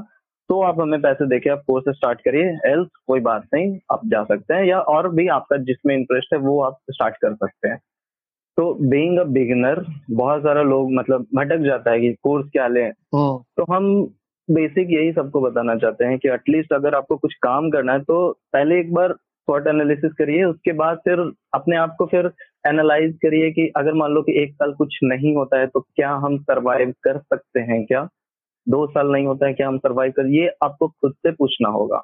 तो 0.53 0.61
आप 0.61 0.79
हमें 0.79 1.01
पैसे 1.01 1.27
देके 1.27 1.49
आप 1.49 1.61
कोर्स 1.67 1.95
स्टार्ट 1.95 2.19
करिए 2.19 2.71
एल्स 2.71 2.89
कोई 3.07 3.19
बात 3.19 3.43
नहीं 3.53 3.79
आप 3.91 4.01
जा 4.05 4.23
सकते 4.23 4.53
हैं 4.53 4.65
या 4.65 4.79
और 4.79 5.09
भी 5.15 5.27
आपका 5.27 5.57
जिसमें 5.57 5.95
इंटरेस्ट 5.95 6.33
है 6.33 6.39
वो 6.39 6.61
आप 6.61 6.77
स्टार्ट 6.91 7.15
कर 7.15 7.33
सकते 7.33 7.69
हैं। 7.69 7.77
तो 8.57 8.73
बीइंग 8.89 9.19
अ 9.19 9.23
बिगिनर 9.23 9.85
बहुत 10.11 10.41
सारा 10.41 10.61
लोग 10.61 10.91
मतलब 10.91 11.25
भटक 11.35 11.57
जाता 11.57 11.91
है 11.91 11.99
कि 11.99 12.13
कोर्स 12.23 12.49
क्या 12.49 12.67
लें। 12.67 12.91
तो 13.57 13.73
हम 13.73 14.03
बेसिक 14.51 14.87
यही 14.91 15.13
सबको 15.13 15.41
बताना 15.41 15.75
चाहते 15.75 16.05
हैं 16.05 16.17
कि 16.19 16.29
एटलीस्ट 16.29 16.73
अगर 16.73 16.95
आपको 16.95 17.17
कुछ 17.17 17.33
काम 17.33 17.69
करना 17.69 17.93
है 17.93 17.99
तो 17.99 18.31
पहले 18.53 18.79
एक 18.79 18.93
बार 18.93 19.13
शॉर्ट 19.13 19.67
एनालिसिस 19.67 20.11
करिए 20.13 20.43
उसके 20.43 20.71
बाद 20.71 20.97
फिर 20.97 21.31
अपने 21.53 21.75
आप 21.75 21.95
को 21.97 22.05
फिर 22.05 22.31
एनालाइज 22.67 23.15
करिए 23.15 23.51
कि 23.51 23.71
अगर 23.77 23.93
मान 23.93 24.11
लो 24.11 24.21
कि 24.21 24.43
एक 24.43 24.53
साल 24.53 24.73
कुछ 24.73 24.99
नहीं 25.03 25.35
होता 25.35 25.59
है 25.59 25.67
तो 25.67 25.79
क्या 25.79 26.11
हम 26.11 26.37
सरवाइव 26.37 26.93
कर 27.03 27.17
सकते 27.17 27.59
हैं 27.59 27.85
क्या? 27.85 28.07
दो 28.67 28.85
साल 28.87 29.11
नहीं 29.11 29.25
होता 29.25 29.47
है 29.47 29.53
क्या 29.53 29.67
हम 29.67 29.77
सरवाइव 29.77 30.11
कर 30.11 30.27
ये 30.29 30.47
आपको 30.63 30.87
खुद 30.87 31.13
से 31.13 31.31
पूछना 31.31 31.69
होगा। 31.69 32.03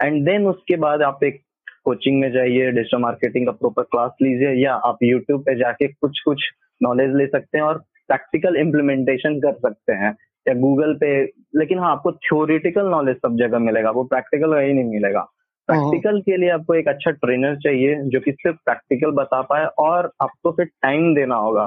एंड 0.00 0.24
देन 0.24 0.46
उसके 0.46 0.76
बाद 0.76 1.02
आप 1.02 1.24
एक 1.24 1.40
कोचिंग 1.84 2.20
में 2.20 2.30
जाइए 2.32 2.70
डिजिटल 2.70 2.98
मार्केटिंग 2.98 3.46
का 3.46 3.52
प्रॉपर 3.52 3.82
क्लास 3.82 4.10
लीजिए 4.22 4.52
या 4.64 4.74
आप 4.86 4.98
यूट्यूब 5.02 5.40
पे 5.42 5.54
जाके 5.58 5.88
कुछ 5.88 6.20
कुछ 6.24 6.42
नॉलेज 6.80 7.14
ले 7.16 7.26
सकते 7.26 7.58
हैं 7.58 7.64
और 7.64 7.78
प्रैक्टिकल 8.08 8.56
इम्प्लीमेंटेशन 8.56 9.38
कर 9.40 9.52
सकते 9.52 9.92
हैं। 9.92 10.14
या 10.46 10.54
गूगल 10.54 10.94
पे 10.94 11.08
लेकिन 11.56 11.78
हाँ 11.78 11.90
आपको 11.92 12.12
थ्योरिटिकल 12.12 12.86
नॉलेज 12.86 13.16
सब 13.16 13.36
जगह 13.38 13.58
मिलेगा 13.58 13.90
वो 13.90 14.04
प्रैक्टिकल 14.04 14.54
वही 14.54 14.72
नहीं 14.72 14.84
मिलेगा। 14.84 15.20
प्रैक्टिकल। 15.68 16.20
के 16.20 16.36
लिए 16.36 16.50
आपको 16.50 16.74
एक 16.74 16.88
अच्छा 16.88 17.10
ट्रेनर 17.10 17.56
चाहिए 17.56 17.94
जो 18.04 18.20
कि 18.20 18.32
सिर्फ़ 18.32 18.56
प्रैक्टिकल 18.64 19.10
बता 19.12 19.40
पाए 19.42 19.64
और 19.78 20.10
आपको 20.22 20.52
फिर 20.52 20.66
टाइम 20.82 21.14
देना 21.14 21.36
होगा। 21.36 21.66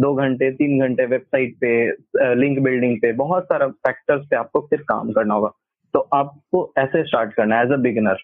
दो 0.00 0.14
घंटे 0.14 0.50
तीन 0.50 0.80
घंटे 0.80 1.06
वेबसाइट 1.06 1.56
पे 1.64 1.90
लिंक 2.34 2.58
बिल्डिंग 2.58 2.96
पे 2.96 3.12
बहुत 3.12 3.44
सारा 3.44 3.68
फैक्टर्स 3.68 4.26
पे 4.26 4.36
आपको 4.36 4.60
फिर 4.60 4.82
काम 4.82 5.12
करना 5.12 5.34
होगा। 5.34 5.48
तो 5.94 6.08
आपको 6.14 6.72
ऐसे 6.78 7.04
स्टार्ट 7.04 7.34
करना 7.34 7.56
है 7.56 7.66
एज 7.66 7.72
अ 7.72 7.76
बिगिनर 7.76 8.16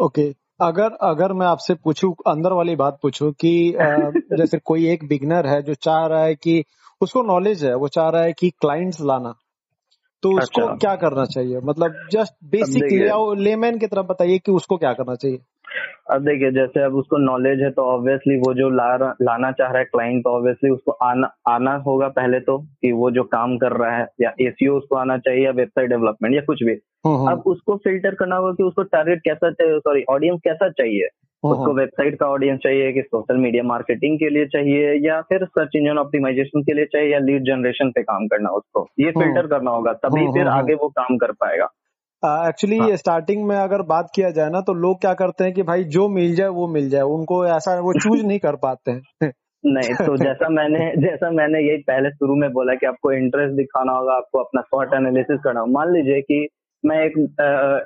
ओके 0.00 0.34
अगर 0.60 0.92
अगर 1.00 1.32
मैं 1.32 1.46
आपसे 1.46 1.74
पूछूँ 1.74 2.14
अंदर 2.26 2.52
वाली 2.52 2.76
बात 2.76 2.98
पूछूँ 3.02 3.32
कि 3.32 3.74
जैसे 4.32 4.58
कोई 4.58 4.88
एक 4.88 5.08
बिगनर 5.08 5.46
है 5.46 5.62
जो 5.62 5.74
चाह 5.74 6.06
रहा 6.06 6.24
है 6.24 6.34
कि 6.34 6.64
उसको 7.00 7.22
नॉलेज 7.22 7.64
है 7.64 7.74
वो 7.74 7.88
चाह 7.88 8.08
रहा 8.08 8.22
है 8.22 8.32
कि 8.32 8.50
क्लाइंट्स 8.50 9.00
लाना। 9.00 9.34
तो 10.22 10.38
उसको 10.38 10.60
अच्छा। 10.60 10.74
क्या 10.74 10.96
करना 10.96 11.24
चाहिए? 11.24 11.58
मतलब 11.58 12.08
जस्ट 12.12 12.34
बेसिक 12.44 12.92
लेमैन 13.38 13.78
की 13.78 13.86
तरफ़ 13.86 14.06
बताइए 14.06 14.38
कि 14.38 14.52
उसको 14.52 14.76
क्या 14.76 14.92
करना 14.92 15.14
चाहिए। 15.14 15.38
अब 16.10 16.24
देखिए 16.24 16.50
जैसे 16.50 16.82
अब 16.82 16.94
उसको 16.94 17.16
नॉलेज 17.16 17.62
है 17.62 17.70
तो 17.70 17.82
ऑब्वियसली 17.82 18.36
वो 18.36 18.54
जो 18.54 18.70
ला 18.70 18.96
लाना 19.22 19.52
चाह 19.52 19.68
रहा 19.68 19.78
है 19.78 19.84
क्लाइंट 19.84 20.24
तो 20.24 20.30
ऑब्वियसली 20.30 20.70
उसको 20.70 20.92
आना 20.92 21.30
आना 21.48 21.74
होगा 21.74 22.08
पहले 22.08 22.40
तो 22.40 22.58
कि 22.58 22.92
वो 22.92 23.10
जो 23.10 23.22
काम 23.22 23.58
कर 23.58 23.72
रहा 23.72 23.96
है 23.96 24.06
या 24.20 24.32
एसीओ 24.40 24.76
उसको 24.76 24.96
आना 24.96 25.18
चाहिए 25.18 25.44
या 25.44 25.50
वेबसाइट 25.50 25.88
डेवलपमेंट 25.88 26.34
या 26.34 26.40
कुछ 26.40 26.62
भी। 26.62 26.72
हम्म, 27.06 27.16
हम्म। 27.16 27.30
अब 27.30 27.42
उसको 27.46 27.76
फ़िल्टर 27.76 28.14
करना 28.14 28.36
होगा 28.36 28.52
कि 28.52 28.62
उसको 28.62 28.82
टारगेट 28.82 29.18
कैसा 29.18 29.50
चाहिए 29.50 29.78
सॉरी 29.78 30.04
ऑडियंस 30.08 30.40
कैसा 30.44 30.68
चाहिए। 30.68 31.08
उसको 31.44 31.74
वेबसाइट 31.74 32.18
का 32.20 32.26
ऑडियंस 32.26 32.60
चाहिए 32.62 32.92
कि 32.92 33.02
सोशल 33.02 33.36
मीडिया 33.36 33.62
मार्केटिंग 33.62 34.18
के 34.18 34.28
लिए 34.28 34.46
चाहिए 34.46 34.94
या 34.94 35.20
फिर 35.20 35.44
सर्च 35.44 35.70
इंजन 35.76 35.98
ऑप्टिमाइजेशन 35.98 36.62
के 36.62 36.72
लिए 36.72 36.84
चाहिए 36.84 37.12
या 37.12 37.18
लीड 37.18 37.42
जनरेशन 37.42 37.90
पे 37.90 38.02
काम 38.02 38.26
करना 38.26 38.50
उसको। 38.50 38.88
ये 39.00 39.10
फ़िल्टर 39.10 39.46
करना 39.46 39.70
होगा 39.70 39.92
तभी 39.92 40.26
फिर 40.26 40.48
आगे 40.48 40.74
वो 40.74 40.88
काम 40.88 41.16
कर 41.16 41.32
पाएगा। 41.32 41.68
एक्चुअली 42.22 42.78
हाँ. 42.78 42.96
स्टार्टिंग 42.96 43.44
में 43.46 43.56
अगर 43.56 43.82
बात 43.84 44.10
किया 44.14 44.30
जाए 44.30 44.50
ना 44.50 44.60
तो 44.60 44.74
लोग 44.76 45.00
क्या 45.00 45.12
करते 45.14 45.44
हैं 45.44 45.52
कि 45.52 45.62
भाई 45.62 45.84
जो 45.94 46.08
मिल 46.08 46.34
जाए 46.34 46.48
वो 46.50 46.66
मिल 46.68 46.88
जाए। 46.90 47.02
उनको 47.10 47.44
ऐसा 47.46 47.78
वो 47.80 47.92
चूज़ 47.94 48.24
नहीं 48.26 48.38
कर 48.38 48.56
पाते 48.56 48.90
हैं। 48.90 49.30
नहीं 49.64 49.94
तो 49.96 50.16
जैसा 50.16 50.48
मैंने 50.50 50.90
जैसा 50.98 51.30
मैंने 51.30 51.60
यही 51.60 51.82
पहले 51.82 52.10
शुरू 52.10 52.34
में 52.36 52.48
बोला 52.52 52.74
कि 52.74 52.86
आपको 52.86 53.12
इंटरेस्ट 53.12 53.54
दिखाना 53.56 53.92
होगा 53.92 54.14
आपको 54.14 54.38
अपना 54.38 54.60
शॉर्ट 54.62 54.94
एनालिसिस 54.94 55.38
करना 55.44 55.60
होगा। 55.60 55.72
मान 55.72 55.92
लीजिए 55.92 56.20
कि 56.22 56.46
मैं 56.84 56.98
एक 57.04 57.18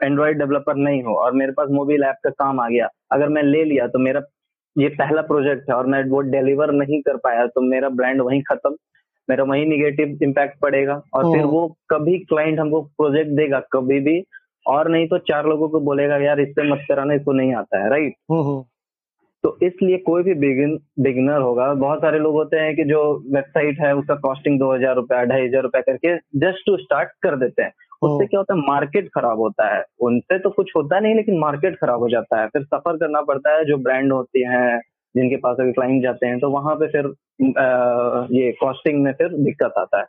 एंड्रॉइड 0.02 0.38
डेवलपर 0.38 0.76
नहीं 0.78 1.02
हूँ 1.02 1.14
और 1.14 1.33
मेरे 1.33 1.52
पास 1.52 1.69
मोबाइल 1.71 2.05
ऐप 2.05 2.16
का 2.25 2.31
काम 2.38 2.61
आ 2.61 2.69
गया। 2.69 2.88
अगर 3.12 3.28
मैं 3.28 3.43
ले 3.43 3.64
लिया 3.64 3.87
तो 3.87 3.99
मेरा 3.99 4.21
ये 4.76 4.88
पहला 4.95 5.23
प्रोजेक्ट 5.23 5.71
है 5.71 5.76
और 5.76 5.87
मैं 5.87 6.02
वो 6.11 6.21
डिलीवर 6.31 6.73
नहीं 6.75 7.00
कर 7.00 7.16
पाया 7.16 7.47
तो 7.47 7.61
मेरा 7.71 7.88
ब्रांड 7.99 8.21
वहीं 8.23 8.43
खत्म। 8.43 8.75
मेरा 9.28 9.45
वही 9.45 9.64
निगेटिव 9.66 10.18
इम्पैक्ट 10.23 10.59
पड़ेगा। 10.61 11.00
और 11.14 11.25
फिर। 11.26 11.45
वो 11.47 11.66
कभी 11.90 12.18
क्लाइंट 12.21 12.61
हमको 12.61 12.80
प्रोजेक्ट 12.83 13.30
देगा 13.33 13.61
कभी 13.73 14.00
भी 14.00 14.23
और 14.66 14.88
नहीं 14.90 15.06
तो 15.09 15.18
चार 15.25 15.47
लोगों 15.47 15.68
को 15.68 15.80
बोलेगा 15.83 16.16
यार 16.18 16.40
इससे 16.40 16.71
मत 16.71 16.85
कराना 16.88 17.14
इसको 17.14 17.33
नहीं 17.33 17.54
आता 17.54 17.83
है 17.83 17.90
राइट। 17.90 18.14
तो 19.45 19.56
इसलिए 19.62 19.97
कोई 19.99 20.23
भी 20.23 20.35
बिगिन 20.37 20.78
बिगिनर 21.00 21.40
होगा 21.40 21.73
बहुत 21.75 21.99
सारे 21.99 22.18
लोग 22.18 22.35
होते 22.35 22.56
हैं 22.56 22.75
कि 22.76 22.85
जो 22.85 23.02
वेबसाइट 23.35 23.80
है 23.80 23.95
उसका 23.97 24.14
कॉस्टिंग 24.21 24.59
दो 24.59 24.73
हज़ार 24.75 24.95
रुपया 24.95 25.23
ढाई 25.25 25.47
हज़ार 25.47 25.62
रुपया 25.62 25.80
करके 25.83 26.16
जस्ट 26.40 26.66
टू 26.66 26.76
स्टार्ट 26.76 27.11
कर 27.23 27.37
देते 27.37 27.62
हैं। 27.62 27.73
उससे 28.02 28.26
क्या 28.26 28.40
होता 28.40 28.54
है 28.54 28.61
मार्केट 28.62 29.09
खराब 29.09 29.38
होता 29.38 29.68
है। 29.75 29.83
उनसे 30.00 30.38
तो 30.38 30.50
कुछ 30.50 30.73
होता 30.76 30.99
नहीं 31.00 31.14
लेकिन 31.14 31.38
मार्केट 31.38 31.76
खराब 31.76 32.00
हो 32.00 32.09
जाता 32.09 32.40
है। 32.40 32.49
फिर 32.49 32.62
सफ़र 32.64 32.97
करना 32.97 33.21
पड़ता 33.23 33.56
है 33.56 33.64
जो 33.64 33.76
ब्रांड 33.78 34.12
होती 34.12 34.42
हैं 34.45 34.80
जिनके 35.16 35.37
पास 35.37 35.56
अगर 35.61 35.70
क्लाइंट 35.73 36.02
जाते 36.02 36.26
हैं 36.26 36.38
तो 36.40 36.50
वहाँ 36.50 36.75
पे 36.75 36.87
फिर 36.88 37.06
आ, 37.06 38.26
ये 38.32 38.52
कॉस्टिंग 38.61 39.02
में 39.02 39.12
फिर 39.12 39.28
दिक्कत 39.28 39.75
आता 39.78 39.99
है। 39.99 40.04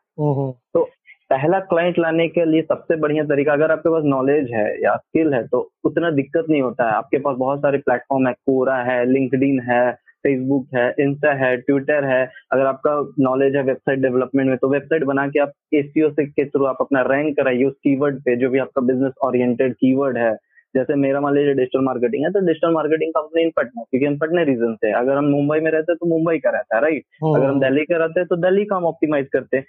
तो 0.73 0.83
पहला 1.29 1.59
क्लाइंट 1.69 1.99
लाने 1.99 2.27
के 2.27 2.45
लिए 2.45 2.61
सबसे 2.63 2.95
बढ़िया 2.95 3.23
तरीका 3.25 3.53
अगर 3.53 3.71
आपके 3.71 3.89
पास 3.89 4.03
नॉलेज 4.05 4.51
है 4.53 4.65
या 4.83 4.95
स्किल 4.95 5.33
है 5.33 5.45
तो 5.47 5.59
उतना 5.85 6.11
दिक्कत 6.11 6.45
नहीं 6.49 6.61
होता 6.61 6.85
है। 6.85 6.95
आपके 6.95 7.17
पास 7.17 7.35
बहुत 7.37 7.59
सारे 7.59 7.77
प्लेटफॉर्म 7.77 8.27
है 8.27 8.33
कोरा 8.33 8.75
है 8.83 9.05
लिंकडिन 9.05 9.59
है 9.69 9.91
फेसबुक 10.23 10.67
है 10.75 10.87
इंस्टा 10.99 11.33
है 11.33 11.55
ट्विटर 11.57 12.05
है। 12.05 12.23
अगर 12.51 12.65
आपका 12.65 12.91
नॉलेज 13.19 13.55
है 13.55 13.63
वेबसाइट 13.63 13.99
डेवलपमेंट 13.99 14.49
में 14.49 14.57
तो 14.57 14.69
वेबसाइट 14.69 15.03
बना 15.03 15.27
के 15.27 15.39
आप 15.39 15.51
एसीओ 15.73 16.09
से 16.09 16.25
के 16.25 16.45
थ्रू 16.45 16.65
आप 16.65 16.77
अपना 16.81 17.01
रैंक 17.11 17.35
कराइए 17.37 17.63
उस 17.63 17.75
कीवर्ड 17.83 18.19
पे 18.19 18.35
जो 18.35 18.49
भी 18.49 18.59
आपका 18.59 18.81
बिज़नेस 18.81 19.13
ओरिएंटेड 19.25 19.73
कीवर्ड 19.73 20.17
है। 20.17 20.35
जैसे 20.75 20.95
मेरा 20.95 21.21
मान 21.21 21.35
लीजिए 21.35 21.53
डिजिटल 21.53 21.81
मार्केटिंग 21.81 22.23
है 22.23 22.31
तो 22.31 22.39
digital 22.39 22.71
marketing 22.71 23.11
company 23.11 23.41
in 23.41 23.51
Patna 23.57 23.83
क्योंकि 23.83 24.05
हम 24.05 24.17
पटने 24.17 24.43
रीजन 24.43 24.75
से 24.75 24.91
अगर 24.91 25.17
हम 25.17 25.25
मुंबई 25.25 25.59
में 25.59 25.71
रहते 25.71 25.91
हैं 25.91 25.97
तो 26.01 26.05
मुंबई 26.05 26.37
का 26.37 26.49
रहता 26.49 26.75
है 26.75 26.81
राइट। 26.81 27.03
अगर 27.35 27.45
हम 27.45 27.59
दिल्ली 27.59 27.85
का 27.85 27.97
रहते 27.97 28.19
हैं 28.19 28.27
तो 28.29 28.35
दिल्ली 28.35 28.65
का 28.65 28.75
हम 28.75 28.85
ऑप्टिमाइज 28.85 29.27
करते 29.33 29.57
हैं। 29.57 29.63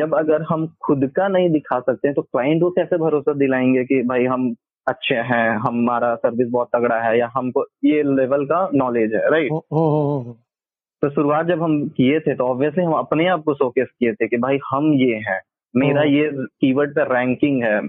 जब 0.00 0.14
अगर 0.14 0.42
हम 0.42 0.66
खुद 0.82 1.10
का 1.16 1.28
नहीं 1.28 1.50
दिखा 1.50 1.80
सकते 1.80 2.08
हैं 2.08 2.14
तो 2.14 2.22
क्लाइंट 2.22 2.62
को 2.62 2.70
कैसे 2.70 2.96
भरोसा 2.96 3.32
दिलाएँगे 3.32 3.84
कि 3.84 4.02
भाई 4.02 4.24
हम 4.24 4.54
अच्छे 4.88 5.14
हैं 5.14 5.50
हमारा 5.50 6.14
सर्विस 6.14 6.48
बहुत 6.48 6.68
तगड़ा 6.76 7.00
है 7.00 7.18
या 7.18 7.30
हमको 7.34 7.64
ये 7.84 8.02
लेवल 8.02 8.44
का 8.44 8.70
नॉलेज 8.74 9.14
है 9.14 9.30
राइट 9.30 9.50
तो 11.02 11.10
शुरुआत 11.10 11.46
जब 11.46 11.62
हम 11.62 11.88
किए 11.88 12.20
थे 12.20 12.34
तो 12.34 12.44
ऑब्वियसली 12.44 12.84
हम 12.84 12.92
अपने 12.92 13.26
आप 13.26 13.42
को 13.42 13.54
शोकेस 13.54 13.88
किए 14.00 14.12
थे 14.12 14.28
कि 14.28 14.36
भाई 14.36 14.58
हम 14.70 14.92
ये 14.94 15.14
हैं। 15.14 15.40
मेरा 15.76 16.02
ये 16.02 16.30
कीवर्ड 16.34 16.90
पे 16.90 17.02
रैंकिंग 17.02 17.62
है। 17.62 17.80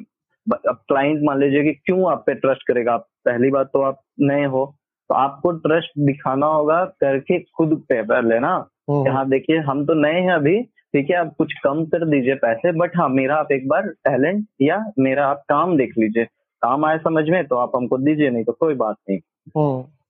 अब 0.47 0.79
क्लाइंट 0.87 1.19
मान 1.23 1.39
लीजिए 1.39 1.63
कि 1.63 1.71
क्यों 1.75 2.11
आप 2.11 2.23
पे 2.25 2.33
ट्रस्ट 2.35 2.67
करेगा? 2.67 2.93
आप 2.93 3.07
पहली 3.25 3.49
बात 3.51 3.69
तो 3.73 3.81
आप 3.81 4.01
नए 4.21 4.45
हो 4.45 4.65
तो 5.09 5.15
आपको 5.15 5.51
ट्रस्ट 5.59 5.91
दिखाना 5.99 6.45
होगा 6.47 6.83
करके 7.01 7.39
खुद 7.55 7.75
पेपर 7.89 8.23
लेना। 8.23 8.53
हम्म। 8.89 9.05
यहाँ 9.07 9.27
देखिए 9.29 9.57
हम 9.61 9.85
तो 9.85 9.93
नए 9.95 10.19
हैं 10.19 10.33
अभी 10.33 10.61
ठीक 10.61 11.09
है 11.09 11.15
आप 11.17 11.33
कुछ 11.37 11.53
कम 11.63 11.83
कर 11.85 12.05
दीजिए 12.09 12.35
पैसे 12.35 12.71
बट 12.71 12.97
हाँ 12.97 13.07
मेरा 13.09 13.35
आप 13.35 13.51
एक 13.51 13.67
बार 13.67 13.87
टैलेंट 14.05 14.45
या 14.61 14.83
मेरा 14.99 15.27
आप 15.27 15.41
काम 15.49 15.75
देख 15.77 15.93
लीजिए। 15.97 16.25
काम 16.61 16.85
आए 16.85 16.97
समझ 16.97 17.23
में 17.29 17.43
तो 17.47 17.55
आप 17.55 17.71
हमको 17.75 17.97
दीजिए 17.97 18.29
नहीं 18.29 18.43
तो 18.43 18.51
कोई 18.51 18.73
बात 18.75 18.95
नहीं। 19.09 19.19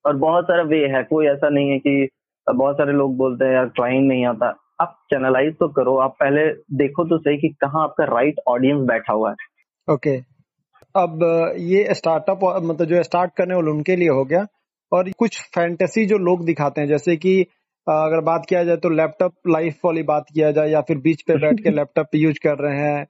और 0.06 0.16
बहुत 0.16 0.46
सारा 0.46 0.64
वे 0.64 0.86
है 0.88 1.04
कोई 1.04 1.28
ऐसा 1.28 1.50
नहीं 1.50 1.70
है 1.70 1.80
कि 1.80 2.08
बहुत 2.48 2.76
सारे 2.76 2.94
लोग 2.94 3.18
बोलते 3.18 3.46
हैं 3.46 3.54
यार 3.54 3.70
क्लाइंट 3.70 4.08
नहीं 4.08 4.26
आता। 4.26 4.54
आप 4.82 4.96
चैनलाइज 5.10 5.56
तो 5.60 5.68
करो 5.70 5.96
आप 5.98 6.16
पहले 6.20 6.46
देखो 6.78 7.04
तो 7.06 7.18
सही 7.18 7.38
कि 7.38 7.50
कहाँ 7.62 7.84
आपका 7.84 8.04
राइट 8.06 8.40
ऑडियंस 8.48 8.88
बैठा 8.88 9.14
हुआ 9.14 9.30
है। 9.30 9.36
ओके। 9.92 10.18
अब 10.96 11.20
ये 11.58 11.94
स्टार्टअप 11.94 12.40
मतलब 12.64 12.88
जो 12.88 13.04
स्टार्ट 13.04 13.32
करने 13.38 13.56
वाले 13.56 13.72
उनके 13.72 13.96
लिए 13.96 14.10
हो 14.10 14.26
गया। 14.26 14.46
और 14.94 15.12
कुछ 15.18 15.42
फैंटेसी 15.42 16.06
जो 16.06 16.18
लोग 16.18 16.46
दिखाते 16.46 16.82
हैं 16.82 16.88
जैसे 16.88 17.18
कि 17.18 17.42
अगर 17.90 18.22
बात 18.22 18.46
किया 18.50 18.64
जाए 18.64 18.78
तो 18.78 18.90
लैपटॉप 18.90 19.34
लाइफ 19.48 19.76
वाली 19.86 20.04
बात 20.04 20.26
किया 20.34 20.52
जाए 20.52 20.70
या 20.70 20.82
फिर 20.82 20.98
बीच 20.98 21.22
पे 21.22 21.34
बैठ 21.36 21.60
के 21.60 21.70
लैपटॉप 21.76 22.08
यूज़ 22.16 22.38
कर 22.44 22.56
रहे 22.58 22.80
हैं। 22.80 23.08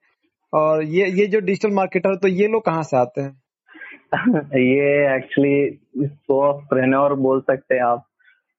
और 0.54 0.84
ये 0.84 1.06
ये 1.08 1.28
जो 1.28 1.40
डिजिटल 1.40 1.76
मार्केटर 1.76 2.16
तो 2.16 2.28
ये 2.28 2.48
लोग 2.48 2.66
कहाँ 2.66 2.84
से 2.84 2.98
आते 2.98 3.22
हैं? 3.22 3.42
ये 4.46 5.18
एक्चुअली 5.18 5.80
बोल 7.16 7.42
सकते 7.42 7.76
हैं 7.76 7.84
आप। 7.84 8.06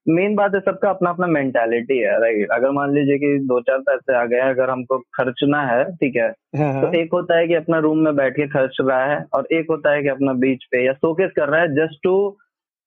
मेन 0.09 0.35
बात 0.35 0.55
है 0.55 0.61
सबका 0.61 0.91
अपना 0.91 1.11
अपना 1.11 1.27
मेंटालिटी 1.27 1.99
है 1.99 2.21
राइट 2.21 2.49
अगर 2.53 2.71
मान 2.71 2.95
लीजिए 2.95 3.19
कि 3.19 3.39
दो 3.39 3.61
चार 3.61 3.79
पैसे 3.79 4.17
आ 4.17 4.25
गए 4.25 4.39
अगर 4.39 4.71
हमको 4.71 4.99
खर्चना 4.99 5.63
है 5.63 5.85
ठीक 5.85 6.17
है 6.17 6.29
हाँ, 6.57 6.73
हाँ। 6.73 6.83
तो 6.83 6.99
एक 6.99 7.11
होता 7.13 7.39
है 7.39 7.49
कि 7.49 7.55
अपना 7.55 7.79
रूम 7.79 7.99
में 7.99 8.17
बैठ 8.17 8.33
के 8.33 8.47
खर्च 8.47 8.77
रहा 8.81 9.05
है 9.05 9.25
और 9.35 9.47
एक 9.53 9.67
होता 9.71 9.93
है 9.93 10.03
कि 10.03 10.09
अपना 10.09 10.33
बीच 10.33 10.65
पे 10.65 10.87
या 10.87 10.93
शोकेस 10.93 11.31
कर 11.37 11.49
रहा 11.49 11.61
है 11.61 11.69
जस्ट 11.69 11.99
टू 12.03 12.37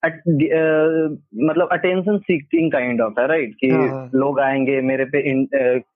मतलब 0.05 1.67
अटेंशन 1.71 2.17
सीकिंग 2.17 2.71
काइंड 2.71 3.01
ऑफ़ 3.01 3.19
है 3.19 3.27
राइट 3.27 3.55
कि 3.59 3.69
हाँ, 3.69 3.87
हाँ. 3.87 4.11
लोग 4.15 4.39
आएँगे 4.39 4.81
मेरे 4.81 5.05
पे 5.05 5.43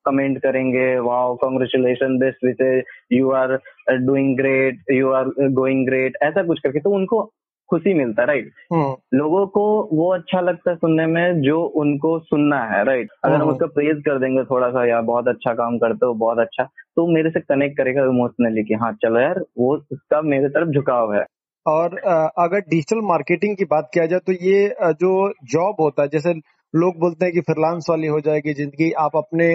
कमेंट 0.05 0.37
करेंगे 0.37 0.99
wow 0.99 1.35
congratulation 1.35 2.17
best 2.17 2.45
wish 2.45 2.83
you 3.11 3.31
are 3.31 3.59
doing 3.91 4.37
great 4.37 4.79
you 4.91 5.11
are 5.11 5.25
going 5.39 5.85
great 5.85 6.17
ऐसा 6.23 6.43
कुछ 6.43 6.59
करके 6.59 6.79
तो 6.79 6.89
उनको 6.89 7.31
खुशी 7.69 7.93
मिलता 7.93 8.21
है 8.21 8.27
राइट 8.27 8.51
हाँ। 8.73 8.95
लोगों 9.13 9.47
को 9.47 9.89
वो 9.93 10.13
अच्छा 10.13 10.41
लगता 10.41 10.71
है 10.71 10.75
सुनने 10.75 11.05
में 11.05 11.41
जो 11.41 11.61
उनको 11.63 12.19
सुनना 12.19 12.63
है 12.63 12.83
राइट 12.83 13.09
अगर 13.25 13.35
हम 13.35 13.49
उसका 13.49 13.65
प्रेज 13.65 14.01
कर 14.05 14.19
देंगे 14.19 14.43
थोड़ा 14.43 14.69
सा 14.69 14.85
यार 14.89 15.01
बहुत 15.01 15.27
अच्छा 15.27 15.53
काम 15.53 15.77
करते 15.77 16.05
हो 16.05 16.13
बहुत 16.13 16.39
अच्छा 16.39 16.63
तो 16.63 17.07
मेरे 17.13 17.29
से 17.29 17.39
कनेक्ट 17.39 17.77
करेगा 17.77 18.03
इमोशनली 18.03 18.63
कि 18.63 18.73
हाँ 18.73 18.91
चलो 18.93 19.19
यार 19.19 19.39
वो 19.57 19.77
उसका 19.91 20.21
मेरे 20.21 20.49
तरफ़ 20.49 20.69
झुकाव 20.69 21.13
है। 21.13 21.25
और 21.67 21.97
अगर 22.37 22.59
डिजिटल 22.59 23.01
मार्केटिंग 23.01 23.57
की 23.57 23.65
बात 23.65 23.89
किया 23.93 24.05
जाए 24.05 24.19
तो 24.19 24.31
ये 24.31 24.75
जो 24.81 25.33
जॉब 25.43 25.75
होता 25.79 26.01
है 26.01 26.07
जैसे 26.07 26.33
लोग 26.75 26.99
बोलते 26.99 27.25
हैं 27.25 27.33
कि 27.33 27.41
फ्रीलांस 27.41 27.85
वाली 27.89 28.07
हो 28.07 28.19
जाएगी 28.19 28.53
ज़िंदगी 28.53 28.91
आप 28.91 29.11
अपने 29.15 29.47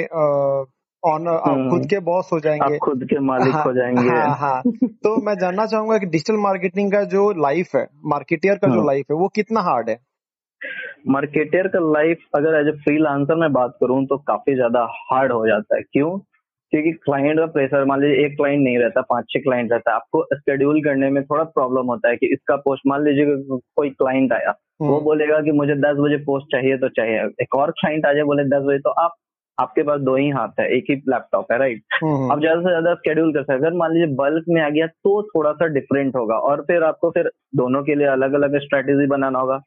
ऑनर 1.03 1.31
आप 1.31 1.49
हम्म। 1.49 1.71
खुद 1.71 1.87
के 1.87 1.99
बॉस 2.01 2.31
हो 2.33 2.39
जाएँगे। 2.41 2.75
आप 2.75 2.79
खुद 2.83 3.05
के 3.05 3.19
मालिक 3.21 3.55
हाँ, 3.55 3.63
हो 3.65 3.73
जाएँगे। 3.73 4.09
हाँ 4.09 4.37
हाँ। 4.37 4.63
तो 5.05 5.17
मैं 5.27 5.35
जानना 5.35 5.67
चाहूँगा 5.67 5.99
कि 5.99 6.07
डिजिटल 6.07 6.37
मार्केटिंग 6.37 6.93
का 6.93 7.03
जो 7.13 7.31
लाइफ 7.43 7.75
है 7.77 7.87
मार्केटियर 8.07 8.57
का 8.57 8.69
जो 8.69 8.87
लाइफ 8.87 9.05
हम्म। 9.11 9.19
है 9.19 9.21
वो 9.23 9.29
कितना 9.29 9.61
हार्ड 9.61 9.91
है? 9.91 9.99
मार्केटियर 11.09 11.69
का 11.69 11.79
लाइफ 11.93 12.25
अगर 12.35 12.61
एज 12.61 12.69
ए 12.69 12.73
फ्रीलांसर 12.79 13.35
में 13.35 13.53
बात 13.53 13.77
करूँ 13.81 14.05
तो 14.07 14.17
काफ़ी 14.29 14.55
ज़्यादा 14.55 14.81
हार्ड 15.03 15.33
हो 15.33 15.47
जाता 15.47 15.77
है। 15.77 15.83
क्यों? 15.83 16.19
क्योंकि 16.73 16.91
क्लाइंट 16.93 17.39
का 17.39 17.45
प्रेशर 17.47 17.85
मान 17.85 18.01
लीजिए 18.01 18.25
एक 18.27 18.37
क्लाइंट 18.37 18.63
नहीं 18.65 18.79
रहता 18.79 19.01
पाँच 19.01 19.25
छह 19.31 19.41
क्लाइंट 19.41 19.73
रहता 19.73 19.91
है 19.91 19.97
आपको 19.97 20.23
शेड्यूल 20.35 20.81
करने 20.85 21.11
में 21.11 21.23
थोड़ा 21.25 21.45
प्रॉब्लम 21.45 21.87
होता 21.87 22.09
है 22.09 22.17
कि 22.17 22.27
इसका 22.33 22.57
पोस्ट 22.57 22.83
मान 22.87 23.05
लीजिए 23.05 23.37
कोई 23.77 23.91
क्लाइंट 23.91 24.33
आया 24.33 24.51
वो 24.81 24.93
हम्म। 24.95 25.05
बोलेगा 25.05 25.41
कि 25.41 25.53
मुझे 25.53 25.75
दस 25.75 25.97
बजे 25.99 26.17
पोस्ट 26.25 26.47
चाहिए 26.53 26.77
तो 26.79 26.89
चाहिए। 26.89 27.23
एक 27.43 27.55
और 27.55 27.71
क्लाइंट 27.71 28.07
आ 28.07 28.13
जाए 28.13 28.23
बोले 28.23 28.45
दस 28.49 28.63
बजे 28.67 28.79
तो 28.79 28.91
आप 29.05 29.15
आपके 29.59 29.83
पास 29.83 30.01
दो 30.01 30.15
ही 30.17 30.29
हाथ 30.31 30.61
है 30.61 30.67
एक 30.77 30.85
ही 30.91 30.95
लैपटॉप 31.09 31.53
है 31.53 31.59
राइट 31.59 31.83
हम्म। 31.95 32.31
आप 32.33 32.41
ज़्यादा 32.41 32.61
से 32.61 32.69
ज़्यादा 32.69 32.95
शेड्यूल 32.97 33.33
कर 33.33 33.41
सकते 33.41 33.53
हैं। 33.53 33.61
अगर 33.61 33.77
मान 33.77 33.93
लीजिए 33.93 34.15
बल्क 34.17 34.45
में 34.49 34.61
आ 34.63 34.69
गया 34.71 34.87
तो 34.87 35.23
थोड़ा 35.25 35.53
सा 35.53 35.67
डिफरेंट 35.75 36.17
होगा 36.17 36.37
और 36.49 36.63
फिर 36.63 36.83
आपको 36.85 37.11
फिर 37.11 37.31
दोनों 37.57 37.83
के 37.83 37.95
लिए 37.95 38.07
अलग 38.09 38.33
अलग 38.35 38.59
स्ट्रेटेजी 38.61 39.07
बनाना 39.09 39.39
होगा। 39.39 39.61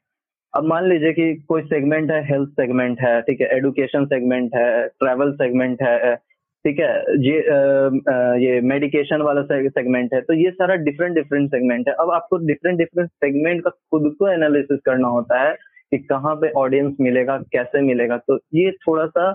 अब 0.53 0.63
मान 0.65 0.87
लीजिए 0.89 1.13
कि 1.13 1.33
कोई 1.47 1.61
सेगमेंट 1.63 2.11
है 2.11 2.21
हेल्थ 2.27 2.49
सेगमेंट 2.51 3.01
है 3.01 3.19
ठीक 3.21 3.41
है 3.41 3.47
एडुकेशन 3.57 4.05
सेगमेंट 4.07 4.55
है 4.55 4.87
ट्रेवल 4.87 5.31
सेगमेंट 5.35 5.81
है 5.83 6.15
ठीक 6.65 6.79
है 6.79 6.89
ये 7.19 7.37
आ, 7.39 8.35
ये 8.37 8.59
मेडिकेशन 8.63 9.21
वाला 9.21 9.41
सेगमेंट 9.43 10.13
है 10.13 10.21
तो 10.21 10.33
ये 10.35 10.51
सारा 10.51 10.75
डिफरेंट 10.83 11.15
डिफरेंट 11.15 11.49
सेगमेंट 11.51 11.87
है। 11.87 11.93
अब 11.99 12.11
आपको 12.11 12.37
डिफरेंट 12.47 12.77
डिफरेंट 12.77 13.09
सेगमेंट 13.09 13.63
का 13.63 13.69
खुद 13.69 14.15
को 14.19 14.27
एनालिसिस 14.27 14.79
करना 14.85 15.07
होता 15.09 15.41
है 15.41 15.53
कि 15.91 15.97
कहाँ 15.99 16.35
पे 16.35 16.49
ऑडियंस 16.57 16.95
मिलेगा 17.01 17.37
कैसे 17.51 17.81
मिलेगा 17.81 18.17
तो 18.17 18.37
ये 18.55 18.71
थोड़ा 18.87 19.05
सा 19.07 19.31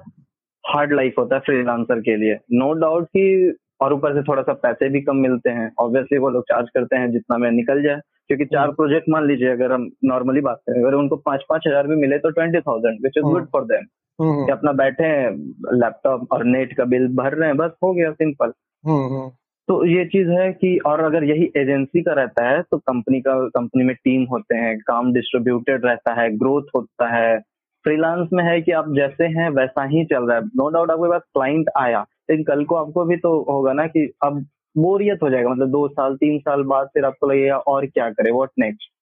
हार्ड 0.68 0.92
लाइफ 0.92 1.14
होता 1.18 1.34
है 1.36 1.40
फ्रीलांसर 1.40 2.00
के 2.00 2.16
लिए। 2.16 2.38
नो 2.52 2.74
no 2.74 2.80
डाउट 2.80 3.04
कि 3.04 3.56
और 3.80 3.92
ऊपर 3.92 4.14
से 4.14 4.22
थोड़ा 4.22 4.42
सा 4.42 4.52
पैसे 4.52 4.88
भी 4.88 5.00
कम 5.00 5.16
मिलते 5.16 5.50
हैं। 5.50 5.72
ऑब्वियसली 5.78 6.18
वो 6.18 6.30
लोग 6.30 6.42
चार्ज 6.42 6.68
करते 6.68 6.96
हैं 6.96 7.10
जितना 7.12 7.38
में 7.38 7.50
निकल 7.50 7.82
जाए। 7.82 8.00
क्योंकि 8.28 8.44
चार 8.44 8.70
प्रोजेक्ट 8.70 9.08
मान 9.08 9.26
लीजिए 9.26 9.48
अगर 9.48 9.72
हम 9.72 9.90
नॉर्मली 10.04 10.40
बात 10.40 10.56
करें 10.56 10.84
अगर 10.84 10.94
उनको 10.94 11.16
पाँच 11.16 11.42
पाँच 11.48 11.64
हज़ार 11.66 11.86
भी 11.86 11.96
मिले 11.96 12.18
तो 12.18 12.30
twenty 12.30 12.60
thousand 12.60 12.98
which 13.02 13.12
is 13.18 13.24
good 13.24 13.46
for 13.46 13.64
them 13.64 13.84
hmm. 14.24 14.46
कि 14.46 14.52
अपना 14.52 14.72
बैठे 14.72 15.04
हैं 15.04 15.30
लैपटॉप 15.74 16.32
और 16.32 16.44
नेट 16.44 16.76
का 16.76 16.84
बिल 16.84 17.08
भर 17.08 17.34
रहे 17.34 17.48
हैं 17.48 17.56
बस 17.56 17.70
हो 17.82 17.92
गया 17.92 18.12
सिंपल 18.12 18.52
हम्म, 18.84 19.14
हम्म। 19.14 19.28
तो 19.68 19.86
ये 19.86 20.04
चीज़ 20.04 20.28
है 20.28 20.52
कि 20.52 20.78
और 20.78 21.00
अगर 21.00 21.24
यही 21.24 21.52
एजेंसी 21.56 22.02
का 22.02 22.12
रहता 22.12 22.48
है 22.48 22.62
तो 22.62 22.78
कंपनी 22.78 23.20
का 23.20 23.48
कंपनी 23.48 23.84
में 23.84 23.96
टीम 23.96 24.22
होते 24.24 24.56
हैं 24.56 24.78
काम 24.78 25.12
डिस्ट्रीब्यूटेड 25.12 25.84
रहता 25.84 26.20
है 26.20 26.36
ग्रोथ 26.36 26.62
होता 26.76 27.16
है। 27.16 27.40
फ्रीलांस 27.86 28.28
में 28.32 28.44
है 28.44 28.60
कि 28.62 28.72
आप 28.72 28.84
जैसे 28.88 29.24
हैं 29.24 29.50
वैसा 29.50 29.84
ही 29.84 30.04
चल 30.04 30.24
रहा 30.24 30.36
है। 30.36 30.44
नो 30.44 30.70
डाउट 30.70 30.90
आपके 30.90 31.10
पास 31.10 31.22
क्लाइंट 31.34 31.66
आया 31.76 32.06
लेकिन 32.30 32.44
कल 32.44 32.64
को 32.64 32.74
आपको 32.74 33.04
भी 33.04 33.16
तो 33.16 33.52
होगा 33.52 33.72
ना 33.72 33.86
कि 33.86 34.12
अब 34.24 34.46
बोरियत 34.78 35.18
हो 35.22 35.30
जाएगा 35.30 35.48
मतलब 35.48 35.70
दो 35.70 35.88
साल 35.88 36.16
तीन 36.16 36.38
साल 36.38 36.62
बाद 36.62 36.86
फिर 36.86 37.04
आपको 37.04 37.26
लगेगा 37.26 37.56
और 37.56 37.86
क्या 37.86 38.10
करे 38.10 38.30
वॉट 38.30 38.50
नेक्स्ट 38.58 38.92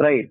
राइट 0.00 0.30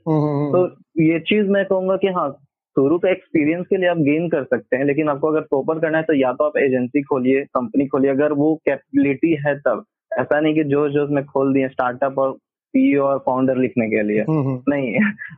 तो 0.53 0.67
ये 1.01 1.19
चीज़ 1.19 1.47
मैं 1.47 1.65
कहूँगा 1.65 1.95
कि 1.97 2.07
हाँ 2.07 2.29
शुरू 2.75 2.99
का 2.99 3.09
एक्सपीरियंस 3.09 3.65
के 3.69 3.77
लिए 3.77 3.89
आप 3.89 3.97
गेन 3.97 4.29
कर 4.29 4.43
सकते 4.43 4.77
हैं 4.77 4.85
लेकिन 4.85 5.09
आपको 5.09 5.27
अगर 5.27 5.41
प्रॉपर 5.41 5.79
करना 5.79 5.97
है 5.97 6.03
तो 6.03 6.13
या 6.13 6.33
तो 6.33 6.43
आप 6.43 6.57
एजेंसी 6.57 7.01
खोलिए 7.01 7.43
कंपनी 7.43 7.87
खोलिए 7.87 8.11
अगर 8.11 8.33
वो 8.33 8.55
कैपेबिलिटी 8.55 9.37
है 9.47 9.59
तब। 9.59 9.83
ऐसा 10.19 10.39
नहीं 10.39 10.53
कि 10.53 10.63
जोश 10.63 10.91
जोश 10.91 11.09
में 11.09 11.25
खोल 11.25 11.53
दिए 11.53 11.67
स्टार्टअप 11.67 12.19
और 12.19 12.37
सीईओ 12.77 13.03
और 13.03 13.17
फाउंडर 13.19 13.57
लिखने 13.57 13.87
के 13.87 14.03
लिए। 14.03 14.21
हम्म, 14.21 14.47
हम्म। 14.47 14.73
नहीं 14.73 14.93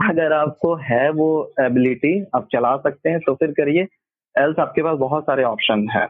अगर 0.10 0.34
आपको 0.34 0.75
है 0.84 1.10
वो 1.12 1.30
एबिलिटी 1.62 2.13
आप 2.36 2.47
चला 2.52 2.75
सकते 2.78 3.10
हैं 3.10 3.19
तो 3.19 3.36
फिर 3.36 3.52
करिए। 3.52 3.88
एल्स 4.36 4.60
आपके 4.60 4.84
पास 4.84 4.97
बहुत 4.99 5.23
सारे 5.23 5.43
ऑप्शन 5.43 5.88
है। 5.89 6.04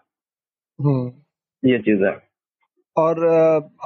हम्म। 0.79 1.11
ये 1.63 1.77
चीज़ 1.79 2.03
है। 2.03 2.15
और 2.97 3.23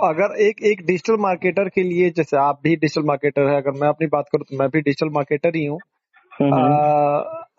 अगर 0.03 0.35
एक 0.41 0.61
एक 0.63 0.85
डिजिटल 0.85 1.17
मार्केटर 1.21 1.69
के 1.69 1.83
लिए 1.83 2.09
जैसे 2.09 2.37
आप 2.37 2.59
भी 2.63 2.75
डिजिटल 2.75 3.07
मार्केटर 3.07 3.49
है 3.49 3.57
अगर 3.57 3.71
मैं 3.71 3.87
अपनी 3.87 4.07
बात 4.07 4.25
करूँ 4.31 4.45
तो 4.51 4.57
मैं 4.57 4.69
भी 4.69 4.81
डिजिटल 4.81 5.09
मार्केटर 5.13 5.55
ही 5.55 5.65
हूँ। 5.65 5.79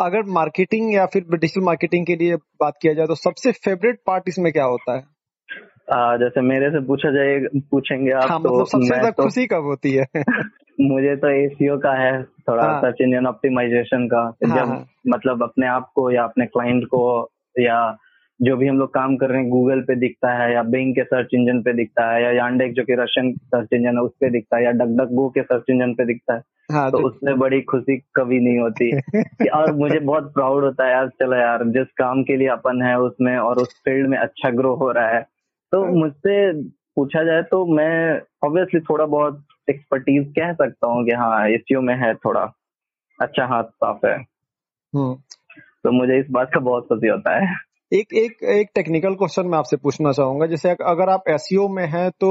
अगर 0.01 0.23
मार्केटिंग 0.33 0.95
या 0.95 1.07
फिर 1.07 1.25
डिजिटल 1.35 1.65
मार्केटिंग 1.65 2.07
के 2.07 2.17
लिए 2.17 2.37
बात 2.37 2.75
किया 2.83 2.95
जाए 2.95 3.07
तो 3.07 3.15
सबसे 3.15 3.53
फेवरेट 3.53 3.99
पार्ट 4.07 4.25
इसमें 4.29 4.53
क्या 4.53 4.65
होता 4.65 4.97
है? 4.97 5.14
आ, 5.93 6.17
जैसे 6.17 6.41
मेरे 6.41 6.71
से 6.71 6.81
पूछा 6.81 7.11
जाए 7.11 7.39
पूछेंगे 7.71 8.11
आप 8.11 8.31
हाँ, 8.31 8.43
तो 8.43 8.55
मतलब 8.55 8.67
सबसे 8.67 8.87
ज़्यादा 8.87 9.11
तो, 9.11 9.23
खुशी 9.23 9.47
कब 9.47 9.63
होती 9.63 9.93
है? 9.93 10.07
मुझे 10.81 11.17
तो 11.17 11.29
एसीओ 11.29 11.79
का 11.79 11.93
है 11.93 12.23
थोड़ा 12.23 12.63
हाँ, 12.63 12.81
सर्च 12.81 12.97
इंजन 13.01 13.27
ऑप्टिमाइजेशन 13.27 14.07
का। 14.07 14.23
हाँ, 14.23 14.57
जब 14.57 14.69
हाँ. 14.69 14.87
मतलब 15.09 15.43
अपने 15.43 15.67
आप 15.67 15.91
को 15.95 16.11
या 16.11 16.25
अपने 16.25 16.47
क्लाइंट 16.47 16.85
को 16.85 17.31
या 17.61 17.97
जो 18.43 18.57
भी 18.57 18.67
हम 18.67 18.79
लोग 18.79 18.89
काम 18.95 19.17
कर 19.17 19.29
रहे 19.29 19.41
हैं 19.41 19.51
गूगल 19.51 19.81
पे 19.81 19.95
दिखता 19.97 20.33
है 20.43 20.53
या 20.55 20.63
बिंग 20.63 20.95
के 20.95 21.05
सर्च 21.05 21.29
इंजन 21.35 21.63
पे 21.63 21.73
दिखता 21.73 22.15
है 22.15 22.23
या 22.23 22.31
यांडेक 22.31 22.73
जो 22.75 22.85
कि 22.85 22.95
रशियन 22.95 23.33
सर्च 23.33 23.69
इंजन 23.73 23.97
है 23.97 24.03
उस 24.03 24.11
पे 24.21 24.31
दिखता 24.31 24.57
है 24.57 24.65
या 24.65 24.71
डक 24.71 24.87
डक 24.87 25.09
गो 25.13 25.29
के 25.29 25.43
सर्च 25.43 25.65
इंजन 25.71 25.95
पे 25.95 26.05
दिखता 26.05 26.35
है 26.35 26.43
हाँ, 26.73 26.91
तो, 26.91 26.99
तो 26.99 27.07
उसमें 27.07 27.39
बड़ी 27.39 27.61
खुशी 27.61 27.97
कभी 27.97 28.41
नहीं 28.41 28.59
होती। 28.59 29.49
और 29.49 29.73
मुझे 29.73 29.99
बहुत 30.05 30.35
प्राउड 30.35 30.65
होता 30.65 30.87
है 30.87 30.93
यार 30.93 31.09
चलो 31.09 31.37
यार 31.37 31.65
जिस 31.65 31.87
काम 31.99 32.23
के 32.23 32.37
लिए 32.37 32.49
अपन 32.49 32.83
है 32.83 32.99
उसमें 33.01 33.37
और 33.39 33.57
उस 33.57 33.69
फ़ील्ड 33.85 34.09
में 34.09 34.19
अच्छा 34.19 34.51
ग्रो 34.51 34.75
हो 34.75 34.91
रहा 34.91 35.09
है 35.09 35.34
तो 35.75 35.83
हाँ। 35.85 35.93
मुझसे 35.93 36.35
पूछा 36.97 37.23
जाए 37.25 37.43
तो 37.43 37.65
मैं 37.67 38.21
ऑब्वियसली 38.45 38.81
थोड़ा 38.81 39.05
बहुत 39.05 39.43
एक्सपर्टीज 39.71 40.27
कह 40.29 40.53
सकता 40.53 40.87
हूँ 40.87 41.05
कि 41.05 41.13
हाँ 41.13 41.49
एस 41.49 41.65
में 41.83 41.95
है 41.95 42.15
थोड़ा 42.15 42.41
अच्छा 43.19 43.47
हाथ 43.47 43.65
साफ़ 43.65 44.07
है। 44.07 44.15
हम्म। 44.15 45.15
तो 45.85 45.93
मुझे 45.93 46.19
इस 46.21 46.27
बात 46.31 46.51
का 46.55 46.61
बहुत 46.61 46.87
खुशी 46.89 47.09
होता 47.09 47.37
है। 47.37 47.57
एक 47.93 48.15
एक 48.15 48.45
एक 48.51 48.69
टेक्निकल 48.75 49.15
क्वेश्चन 49.15 49.47
मैं 49.47 49.59
आपसे 49.59 49.77
पूछना 49.77 50.13
चाहूँगा। 50.13 50.47
जैसे 50.47 50.71
अगर 50.71 51.11
आप 51.11 51.29
एस 51.29 51.49
e 51.53 51.69
में 51.71 51.87
हैं 51.87 52.11
तो 52.21 52.31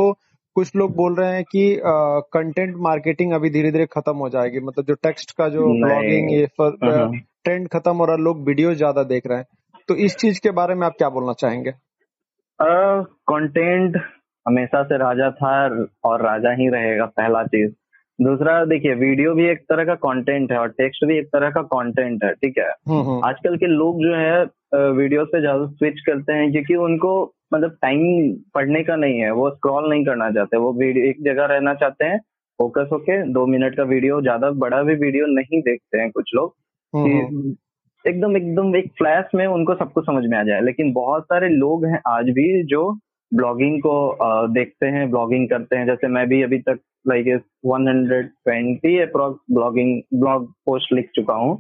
कुछ 0.55 0.75
लोग 0.75 0.95
बोल 0.95 1.15
रहे 1.15 1.35
हैं 1.35 1.43
कि 1.43 1.79
कंटेंट 2.33 2.75
मार्केटिंग 2.79 3.33
अभी 3.33 3.49
धीरे 3.49 3.71
धीरे 3.71 3.85
खत्म 3.93 4.15
हो 4.17 4.29
जाएगी। 4.29 4.59
मतलब 4.59 4.85
जो 4.85 4.93
टेक्स्ट 5.03 5.31
का 5.31 5.49
जो 5.49 5.67
ब्लॉगिंग 5.77 6.31
ये 6.31 6.45
ट्रेंड 6.59 7.59
हम्म। 7.59 7.79
खत्म 7.79 7.95
हो 7.95 8.05
रहा 8.05 8.15
है 8.15 8.21
लोग 8.21 8.47
वीडियो 8.47 8.73
ज़्यादा 8.75 9.03
देख 9.03 9.27
रहे 9.27 9.37
हैं। 9.37 9.45
तो 9.89 9.95
इस 9.95 10.15
चीज़ 10.15 10.39
के 10.43 10.51
बारे 10.51 10.75
में 10.75 10.85
आप 10.87 10.93
क्या 10.97 11.09
बोलना 11.09 11.33
चाहेंगे? 11.33 11.71
कंटेंट 12.59 13.97
हमेशा 14.45 14.83
से 14.83 14.97
राजा 14.97 15.29
था 15.31 15.53
और 16.03 16.21
राजा 16.21 16.51
ही 16.53 16.67
रहेगा 16.69 17.05
पहला 17.17 17.43
चीज़। 17.45 17.71
दूसरा 18.19 18.63
देखिए 18.65 18.93
वीडियो 18.95 19.33
भी 19.33 19.45
एक 19.49 19.61
तरह 19.69 19.85
का 19.85 19.93
कंटेंट 20.01 20.51
है 20.51 20.57
और 20.57 20.69
टेक्स्ट 20.71 21.05
भी 21.07 21.17
एक 21.17 21.27
तरह 21.27 21.49
का 21.49 21.61
कंटेंट 21.69 22.23
है 22.23 22.33
ठीक 22.33 22.57
है? 22.57 22.69
हम्म, 22.89 23.01
हम्म। 23.01 23.23
आजकल 23.25 23.55
के 23.57 23.67
लोग 23.67 24.01
जो 24.01 24.13
है 24.15 24.91
वीडियो 24.93 25.23
से 25.25 25.39
ज़्यादा 25.39 25.65
स्विच 25.67 25.99
करते 26.05 26.33
हैं 26.33 26.51
क्योंकि 26.51 26.75
उनको 26.83 27.13
मतलब 27.53 27.77
टाइम 27.81 28.33
पढ़ने 28.55 28.83
का 28.83 28.95
नहीं 28.95 29.19
है 29.19 29.31
वो 29.31 29.49
स्क्रॉल 29.49 29.89
नहीं 29.89 30.05
करना 30.05 30.29
चाहते। 30.31 30.57
वो 30.57 30.71
वीडियो 30.73 31.05
एक 31.05 31.23
जगह 31.23 31.45
रहना 31.45 31.73
चाहते 31.73 32.05
हैं 32.05 32.19
फोकस 32.59 32.89
होके 32.91 33.21
दो 33.33 33.45
मिनट 33.47 33.75
का 33.77 33.83
वीडियो 33.85 34.21
ज़्यादा 34.21 34.49
बड़ा 34.63 34.81
भी 34.83 34.95
वीडियो 34.95 35.25
नहीं 35.29 35.61
देखते 35.61 35.97
हैं 35.97 36.09
कुछ 36.11 36.31
लोग। 36.35 36.55
हम्म, 36.93 37.55
एकदम 38.05 38.37
एकदम 38.37 38.75
एक 38.75 38.91
फ्लैश 38.97 39.25
में 39.35 39.45
उनको 39.47 39.75
सब 39.75 39.91
कुछ 39.91 40.05
समझ 40.05 40.23
में 40.25 40.37
आ 40.37 40.43
जाए। 40.43 40.61
लेकिन 40.61 40.91
बहुत 40.93 41.23
सारे 41.23 41.49
लोग 41.49 41.85
हैं 41.85 42.01
आज 42.07 42.29
भी 42.29 42.63
जो 42.63 42.91
ब्लॉगिंग 43.31 43.79
को 43.81 43.93
देखते 44.53 44.85
हैं 44.85 45.09
ब्लॉगिंग 45.09 45.47
करते 45.49 45.75
हैं। 45.75 45.85
जैसे 45.85 46.07
मैं 46.07 46.27
भी 46.27 46.41
अभी 46.43 46.59
तक 46.59 46.79
like 47.07 47.27
120 47.65 48.99
approx 49.01 49.39
blogging 49.51 50.01
blog 50.13 50.51
post 50.65 50.93
लिख 50.93 51.09
चुका 51.15 51.33
हूँ। 51.33 51.57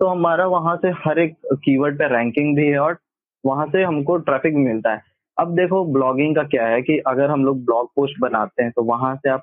तो 0.00 0.06
हमारा 0.06 0.46
वहाँ 0.46 0.76
से 0.76 0.88
हर 1.04 1.18
एक 1.18 1.34
कीवर्ड 1.54 1.98
पे 1.98 2.08
रैंकिंग 2.08 2.54
भी 2.56 2.66
है 2.66 2.78
और 2.78 2.96
वहाँ 3.44 3.66
से 3.66 3.82
हमको 3.82 4.16
ट्रैफ़िक 4.18 4.54
मिलता 4.54 4.92
है। 4.92 5.02
अब 5.36 5.54
देखो 5.54 5.84
ब्लॉगिंग 5.92 6.36
का 6.36 6.42
क्या 6.42 6.66
है 6.66 6.80
कि 6.82 6.98
अगर 7.06 7.30
हम 7.30 7.44
लोग 7.44 7.64
ब्लॉग 7.64 7.88
पोस्ट 7.96 8.20
बनाते 8.20 8.62
हैं 8.62 8.72
तो 8.72 8.82
वहाँ 8.82 9.14
से 9.16 9.30
आप 9.30 9.42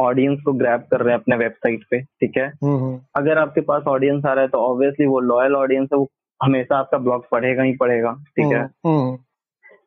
ऑडियंस 0.00 0.40
को 0.44 0.52
ग्रैब 0.52 0.80
कर 0.90 1.00
रहे 1.00 1.14
हैं 1.14 1.20
अपने 1.20 1.36
वेबसाइट 1.36 1.84
पे 1.90 2.00
ठीक 2.00 2.36
है? 2.36 2.46
हम्म, 2.64 2.98
अगर 3.16 3.38
आपके 3.38 3.60
पास 3.60 3.82
ऑडियंस 3.88 4.24
आ 4.24 4.32
रहा 4.32 4.42
है 4.42 4.48
तो 4.48 4.58
ऑब्वियसली 4.58 5.06
वो 5.06 5.20
लॉयल 5.20 5.56
ऑडियंस 5.56 5.88
है 5.92 5.98
वो 5.98 6.08
हमेशा 6.40 6.76
आपका 6.76 6.98
ब्लॉग 6.98 7.28
पढ़ेगा 7.30 7.62
ही 7.62 7.76
पढ़ेगा 7.76 8.12
ठीक 8.12 8.52
है? 8.52 8.62
हम्म, 8.86 9.16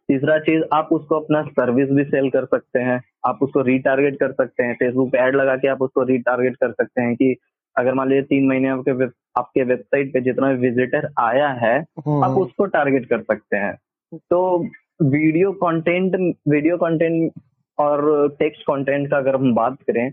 तीसरा 0.08 0.38
चीज़ 0.40 0.64
आप 0.74 0.90
उसको 0.92 1.16
अपना 1.16 1.42
सर्विस 1.44 1.90
भी 1.90 2.04
सेल 2.04 2.30
कर 2.30 2.46
सकते 2.46 2.80
हैं 2.80 3.02
आप 3.26 3.40
उसको 3.42 3.62
रीटारगेट 3.62 4.20
कर 4.20 4.32
सकते 4.32 4.64
हैं 4.64 4.74
फेसबुक 4.74 5.12
पे 5.12 5.18
एड 5.18 5.36
लगा 5.36 5.56
के 5.56 5.68
आप 5.68 5.82
उसको 5.82 6.04
रीटारगेट 6.04 6.56
कर 6.56 6.72
सकते 6.72 7.02
हैं 7.02 7.16
कि 7.16 7.36
अगर 7.76 7.94
मान 7.94 8.10
लीजिए 8.10 8.24
तीन 8.24 8.48
महीने 8.48 8.68
आपके 8.68 8.92
वेब, 8.92 9.12
आपके 9.38 9.64
वेबसाइट 9.64 10.14
पे 10.14 10.22
जितना 10.22 10.54
भी 10.54 10.70
विजिटर 10.70 11.08
आया 11.20 11.50
है 11.50 11.78
हम्म, 11.80 12.24
आप 12.24 12.38
उसको 12.38 12.66
टारगेट 12.66 13.06
कर 13.06 13.22
सकते 13.22 13.58
हैं। 13.58 13.78
तो 14.16 14.66
वीडियो 15.02 15.52
कंटेंट 15.52 16.36
वीडियो 16.50 16.78
कंटेंट 16.78 17.32
और 17.82 18.36
टेक्स्ट 18.40 18.62
कंटेंट 18.64 19.10
का 19.12 19.18
अगर 19.18 19.36
हम 19.36 19.54
बात 19.56 19.78
करें 19.82 20.10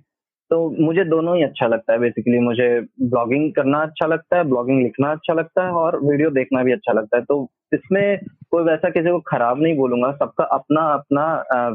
तो 0.51 0.59
मुझे 0.81 1.05
दोनों 1.05 1.37
ही 1.37 1.43
अच्छा 1.43 1.67
लगता 1.67 1.93
है 1.93 1.99
बेसिकली 1.99 2.39
मुझे 2.41 2.69
ब्लॉगिंग 3.05 3.51
करना 3.53 3.79
अच्छा 3.79 4.07
लगता 4.07 4.37
है 4.37 4.45
ब्लॉगिंग 4.45 4.83
लिखना 4.83 5.11
अच्छा 5.13 5.35
लगता 5.35 5.65
है 5.65 5.73
और 5.75 5.99
वीडियो 6.03 6.31
देखना 6.31 6.63
भी 6.63 6.73
अच्छा 6.73 6.93
लगता 6.93 7.17
है। 7.17 7.23
तो 7.25 7.37
इसमें 7.75 8.19
कोई 8.51 8.65
वैसा 8.65 8.91
किसी 8.91 9.11
को 9.11 9.19
खराब 9.27 9.61
नहीं 9.63 9.77
बोलूँगा 9.77 10.11
सबका 10.15 10.45
अपना 10.53 10.83
अपना 10.93 11.27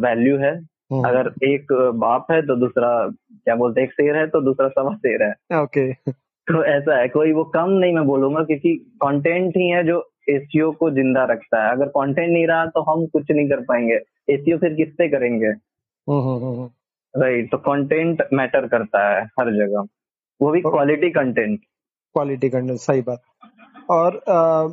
वैल्यू 0.04 0.38
है। 0.38 0.52
हम्म, 0.52 1.04
अगर 1.08 1.32
एक 1.46 1.74
बाप 1.96 2.32
है 2.32 2.42
तो 2.42 2.56
दूसरा 2.56 2.90
क्या 3.10 3.56
बोलते 3.56 3.82
हैं 3.82 3.88
एक 3.88 3.94
शेर 3.94 4.16
है 4.16 4.26
तो 4.28 4.42
दूसरा 4.42 4.68
सवा 4.70 4.94
शेर 4.96 5.24
है। 5.24 5.62
ओके। 5.62 5.92
तो 6.48 6.64
ऐसा 6.66 6.98
है 7.00 7.08
कोई 7.10 7.32
वो 7.34 7.44
कम 7.54 7.70
नहीं 7.74 7.94
मैं 7.94 8.06
बोलूँगा 8.06 8.44
क्योंकि 8.44 8.74
कंटेंट 9.04 9.58
ही 9.58 9.70
है 9.70 9.84
जो 9.84 10.00
एसीओ 10.30 10.72
को 10.72 10.90
ज़िंदा 10.92 11.24
रखता 11.26 11.64
है। 11.66 11.72
अगर 11.72 11.88
कंटेंट 11.90 12.32
नहीं 12.32 12.48
रहा 12.48 12.66
तो 12.68 12.82
हम 12.92 13.06
कुछ 13.08 13.32
नहीं 13.32 13.48
कर 13.50 13.62
पाएँगे। 13.64 14.00
एसीओ 14.30 14.58
फिर 14.58 14.74
किससे 14.74 15.08
करेंगे? 15.10 15.54
राइट 16.10 17.52
तो 17.52 17.58
कंटेंट 17.58 18.24
मैटर 18.34 18.68
करता 18.68 19.08
है 19.10 19.24
हर 19.24 19.50
जगह। 19.52 19.88
वो 20.42 20.52
भी 20.52 20.62
क्वालिटी 20.62 21.10
कंटेंट 21.10 21.60
क्वालिटी 22.16 22.50
कंटेंट 22.50 22.80
सही 22.80 23.02
बात। 23.02 23.22
और 23.90 24.16
अ, 24.18 24.68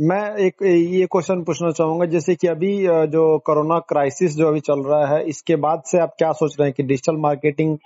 मैं 0.00 0.36
एक 0.36 0.62
ये 0.62 1.06
क्वेश्चन 1.06 1.42
पूछना 1.44 1.70
चाहूँगा 1.70 2.06
जैसे 2.06 2.34
कि 2.34 2.46
अभी 2.46 2.86
जो 2.86 3.38
कोरोना 3.38 3.78
क्राइसिस 3.78 4.36
जो 4.36 4.48
अभी 4.48 4.60
चल 4.60 4.80
रहा 4.80 5.06
है 5.06 5.24
इसके 5.24 5.56
बाद 5.56 5.82
से 5.86 5.98
आप 5.98 6.14
क्या 6.18 6.32
सोच 6.32 6.56
रहे 6.60 6.68
हैं 6.68 6.74
कि 6.76 6.82
डिजिटल 6.82 7.16
मार्केटिंग 7.16 7.78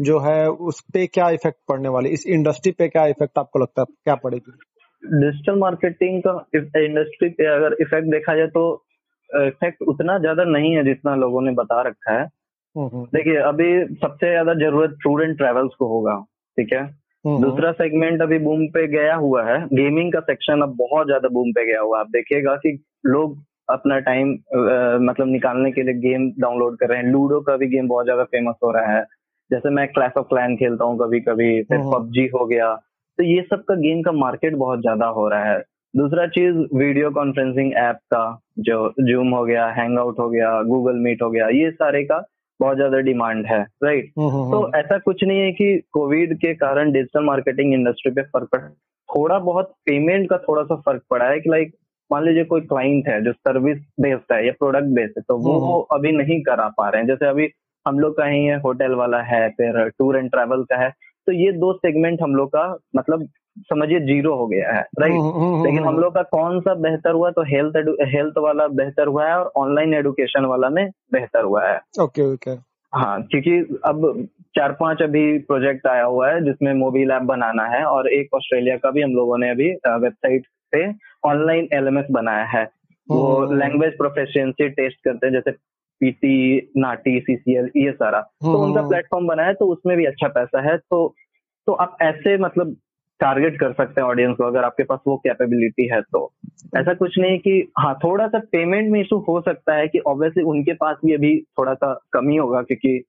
जो 0.00 0.18
है 0.18 0.50
उस 0.50 0.80
पे 0.80 1.06
क्या 1.06 1.30
इफ़ेक्ट 1.30 1.58
पड़ने 1.68 1.88
वाली? 1.88 2.08
इस 2.08 2.26
इंडस्ट्री 2.26 2.72
पे 2.72 2.88
क्या 2.88 3.06
इफ़ेक्ट 3.06 3.38
आपको 3.38 3.58
लगता 3.58 3.82
है? 3.82 3.86
क्या 4.04 4.14
पड़ेगी? 4.14 4.52
डिजिटल 5.02 5.58
मार्केटिंग 5.58 6.22
का 6.26 6.32
इंडस्ट्री 6.56 7.28
पे 7.28 7.46
अगर 7.56 7.76
इफ़ेक्ट 7.80 8.08
देखा 8.08 8.36
जाए 8.36 8.46
तो 8.46 8.85
इफ़ेक्ट 9.30 9.82
उतना 9.88 10.18
ज़्यादा 10.18 10.44
नहीं 10.44 10.74
है 10.76 10.84
जितना 10.84 11.14
लोगों 11.14 11.42
ने 11.42 11.52
बता 11.52 11.80
रखा 11.82 12.12
है। 12.12 12.22
हम्म, 12.22 12.86
हम्म, 12.86 13.04
देखिए 13.14 13.36
अभी 13.38 13.68
सबसे 13.96 14.30
ज़्यादा 14.30 14.54
ज़रूरत 14.54 14.96
टूर 15.02 15.22
एंड 15.24 15.36
ट्रेवल्स 15.36 15.74
को 15.78 15.86
होगा 15.88 16.16
ठीक 16.58 16.72
है? 16.72 16.82
हम्म, 17.24 17.40
दूसरा 17.42 17.72
सेगमेंट 17.72 18.22
अभी 18.22 18.38
बूम 18.38 18.66
पे 18.66 18.86
गया 18.88 19.14
हुआ 19.14 19.44
है। 19.44 19.58
गेमिंग 19.68 20.12
का 20.12 20.20
सेक्शन 20.20 20.60
अब 20.62 20.76
बहुत 20.78 21.06
ज़्यादा 21.06 21.28
बूम 21.28 21.52
पे 21.52 21.64
गया 21.66 21.80
हुआ 21.80 21.98
है। 21.98 22.04
आप 22.04 22.10
देखिएगा 22.10 22.54
कि 22.56 22.78
लोग 23.06 23.36
अपना 23.68 23.98
टाइम 23.98 24.30
मतलब 25.06 25.26
निकालने 25.26 25.70
के 25.72 25.82
लिए 25.82 25.94
गेम 25.94 26.30
डाउनलोड 26.40 26.78
कर 26.78 26.88
रहे 26.88 26.98
हैं। 26.98 27.06
लूडो 27.06 27.40
का 27.40 27.56
भी 27.56 27.66
गेम 27.66 27.88
बहुत 27.88 28.04
ज़्यादा 28.04 28.24
फ़ेमस 28.24 28.54
हो 28.64 28.70
रहा 28.70 28.96
है। 28.96 29.04
जैसे 29.50 29.70
मैं 29.70 29.86
क्लैश 29.88 30.12
ऑफ़ 30.18 30.26
क्लैन 30.26 30.56
खेलता 30.56 30.84
हूँ 30.84 30.98
कभी 30.98 31.20
कभी 31.20 31.62
फिर। 31.62 31.78
पबजी 31.92 32.26
हो 32.34 32.46
गया। 32.46 32.74
तो 33.18 33.22
ये 33.22 33.42
सब 33.42 33.64
का 33.64 33.74
गेम 33.74 34.02
का 34.02 34.12
मार्केट 34.12 34.54
बहुत 34.54 34.80
ज़्यादा 34.80 35.06
हो 35.06 35.28
रहा 35.28 35.44
है। 35.44 35.58
दूसरा 35.96 36.26
चीज़ 36.26 36.56
वीडियो 36.76 37.10
कॉन्फ्रेंसिंग 37.10 37.72
ऐप 37.76 37.96
का 38.14 38.22
जो 38.58 38.78
जूम 39.00 39.28
हो 39.34 39.44
गया 39.44 39.66
हैंग 39.66 39.98
आउट 39.98 40.18
हो 40.18 40.28
गया 40.30 40.50
गूगल 40.62 40.96
मीट 40.96 41.22
हो 41.22 41.30
गया 41.30 41.48
ये 41.48 41.70
सारे 41.70 42.02
का 42.04 42.24
बहुत 42.60 42.76
ज़्यादा 42.76 42.98
डिमांड 42.98 43.46
है 43.46 43.60
राइट? 43.84 44.12
हम्म, 44.18 44.28
हम्म, 44.28 44.50
तो 44.50 44.72
ऐसा 44.78 44.98
कुछ 44.98 45.24
नहीं 45.24 45.40
है 45.40 45.52
कि 45.52 45.80
कोविड 45.92 46.36
के 46.38 46.54
कारण 46.54 46.92
डिजिटल 46.92 47.24
मार्केटिंग 47.24 47.72
इंडस्ट्री 47.74 48.12
पे 48.12 48.22
फ़र्क 48.22 48.48
पड़ा 48.52 48.68
थोड़ा 49.08 49.38
बहुत 49.38 49.72
पेमेंट 49.86 50.28
का 50.30 50.38
थोड़ा 50.38 50.62
सा 50.62 50.76
फ़र्क 50.76 51.02
पड़ा 51.10 51.28
है 51.28 51.40
कि 51.40 51.50
लाइक 51.50 51.74
मान 52.10 52.24
लीजिए 52.24 52.44
कोई 52.44 52.60
क्लाइंट 52.60 53.08
है 53.08 53.20
जो 53.24 53.32
सर्विस 53.32 53.78
बेस्ड 54.00 54.32
है 54.32 54.46
या 54.46 54.52
प्रोडक्ट 54.52 54.94
बेस्ड 54.94 55.18
है 55.18 55.22
तो 55.28 55.36
वो 55.38 55.58
हम्म। 55.58 55.98
अभी 55.98 56.12
नहीं 56.12 56.40
करा 56.42 56.68
पा 56.68 56.88
रहे 56.88 57.00
हैं। 57.00 57.08
जैसे 57.08 57.26
अभी 57.26 57.48
हम 57.86 57.98
लोग 57.98 58.16
का 58.16 58.24
ही 58.24 58.44
है 58.44 58.60
होटल 58.60 58.94
वाला 58.94 59.22
है 59.22 59.48
फिर 59.50 59.88
टूर 59.88 60.16
एंड 60.16 60.30
ट्रैवल 60.30 60.62
का 60.62 60.76
है 60.76 60.90
तो 61.26 61.32
ये 61.32 61.52
दो 61.52 61.72
सेगमेंट 61.72 62.22
हम 62.22 62.34
लोग 62.34 62.48
का 62.48 62.78
मतलब 62.96 63.28
समझिए 63.58 64.00
ज़ीरो 64.00 64.34
हो 64.34 64.46
गया 64.46 64.72
है 64.72 64.80
राइट 64.98 65.12
हम्म, 65.12 65.22
हम्म, 65.22 65.54
हम्म, 65.54 65.64
लेकिन 65.64 65.84
हम 65.84 65.98
लोग 65.98 66.14
का 66.14 66.22
कौन 66.22 66.60
सा 66.60 66.74
बेहतर 66.74 67.10
हुआ 67.10 67.30
तो 67.30 67.42
हेल्थ 67.42 67.96
हेल्थ 68.02 68.38
वाला 68.38 68.66
बेहतर 68.68 69.06
हुआ 69.06 69.26
है 69.28 69.38
और 69.38 69.52
ऑनलाइन 69.56 69.94
एडुकेशन 69.94 70.44
वाला 70.44 70.68
में 70.68 70.90
बेहतर 71.12 71.42
हुआ 71.42 71.66
है। 71.68 71.80
ओके 72.00 72.32
ओके 72.32 72.50
हाँ 72.94 73.22
क्योंकि 73.22 73.80
अब 73.84 74.28
चार 74.56 74.72
पाँच 74.72 75.02
अभी 75.02 75.38
प्रोजेक्ट 75.38 75.86
आया 75.86 76.04
हुआ 76.04 76.30
है 76.30 76.44
जिसमें 76.44 76.72
मोबाइल 76.74 77.10
ऐप 77.10 77.22
बनाना 77.22 77.64
है 77.64 77.84
और 77.84 78.08
एक 78.08 78.34
ऑस्ट्रेलिया 78.34 78.76
का 78.76 78.90
भी 78.90 79.02
हम 79.02 79.10
लोगों 79.10 79.38
ने 79.38 79.50
अभी 79.50 79.70
वेबसाइट 79.88 80.46
पे 80.72 80.92
ऑनलाइन 81.24 81.68
एलएमएस 81.72 82.06
बनाया 82.10 82.44
है। 82.44 82.64
वो। 83.10 83.52
लैंग्वेज 83.52 83.96
प्रोफेशिएंसी 83.96 84.68
टेस्ट 84.68 84.98
करते 85.04 85.26
हैं 85.26 85.32
जैसे 85.32 85.50
पीटी 86.00 86.70
नाटी 86.76 87.20
सीसीएल 87.20 87.70
ये 87.76 87.92
सारा। 87.92 88.20
तो। 88.20 88.58
उनका 88.58 88.82
प्लेटफॉर्म 88.88 89.26
बनाया 89.26 89.48
है 89.48 89.54
तो 89.54 89.66
उसमें 89.66 89.96
भी 89.96 90.04
अच्छा 90.04 90.28
पैसा 90.28 90.60
है। 90.60 90.76
तो 90.76 91.14
तो 91.66 91.72
आप 91.72 91.96
ऐसे 92.02 92.38
मतलब 92.38 92.76
टारगेट 93.20 93.60
कर 93.60 93.72
सकते 93.72 94.00
हैं 94.00 94.08
ऑडियंस 94.08 94.36
को 94.36 94.44
अगर 94.44 94.64
आपके 94.64 94.82
पास 94.82 94.98
वो 95.06 95.16
कैपेबिलिटी 95.16 95.88
है 95.94 96.00
तो। 96.02 96.32
ऐसा 96.76 96.94
कुछ 96.94 97.18
नहीं 97.18 97.38
कि 97.38 97.72
हाँ 97.78 97.94
थोड़ा 97.94 98.26
सा 98.28 98.38
पेमेंट 98.38 98.90
में 98.90 99.00
इशू 99.00 99.18
हो 99.18 99.40
सकता 99.40 99.74
है 99.74 99.88
कि 99.88 99.98
ऑब्वियसली 99.98 100.42
उनके 100.42 100.72
पास 100.72 100.96
भी 101.04 101.14
अभी 101.14 101.40
थोड़ा 101.58 101.74
सा 101.74 102.00
कमी 102.12 102.36
होगा 102.36 102.62
क्योंकि 102.62 103.04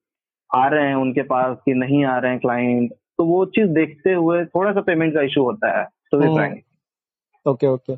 आ 0.55 0.67
रहे 0.67 0.87
हैं 0.87 0.95
उनके 0.95 1.21
पास 1.21 1.57
कि 1.65 1.73
नहीं 1.73 2.05
आ 2.05 2.17
रहे 2.17 2.31
हैं 2.31 2.39
क्लाइंट 2.39 2.91
तो 3.17 3.25
वो 3.25 3.45
चीज़ 3.45 3.67
देखते 3.67 4.13
हुए 4.13 4.45
थोड़ा 4.45 4.71
सा 4.71 4.81
पेमेंट 4.81 5.13
का 5.13 5.21
इशू 5.21 5.43
होता 5.43 5.79
है 5.79 5.85
तो 6.11 6.17
हम्म। 6.17 7.51
ओके 7.51 7.67
ओके 7.67 7.93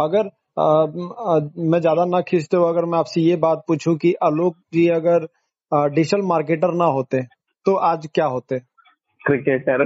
अगर 0.00 0.30
अ, 0.58 0.62
अ, 0.62 1.50
मैं 1.58 1.80
ज़्यादा 1.80 2.04
ना 2.04 2.20
खींचते 2.20 2.56
हुए 2.56 2.68
अगर 2.68 2.84
मैं 2.84 2.98
आपसे 2.98 3.20
ये 3.20 3.36
बात 3.36 3.62
पूछूँ 3.68 3.96
कि 3.96 4.14
आलोक 4.22 4.56
जी 4.74 4.88
अगर 4.88 5.26
डिजिटल 5.72 6.22
मार्केटर 6.22 6.74
ना 6.74 6.84
होते 6.84 7.22
तो 7.66 7.74
आज 7.74 8.08
क्या 8.14 8.24
होते? 8.26 8.58
क्रिकेटर 9.26 9.84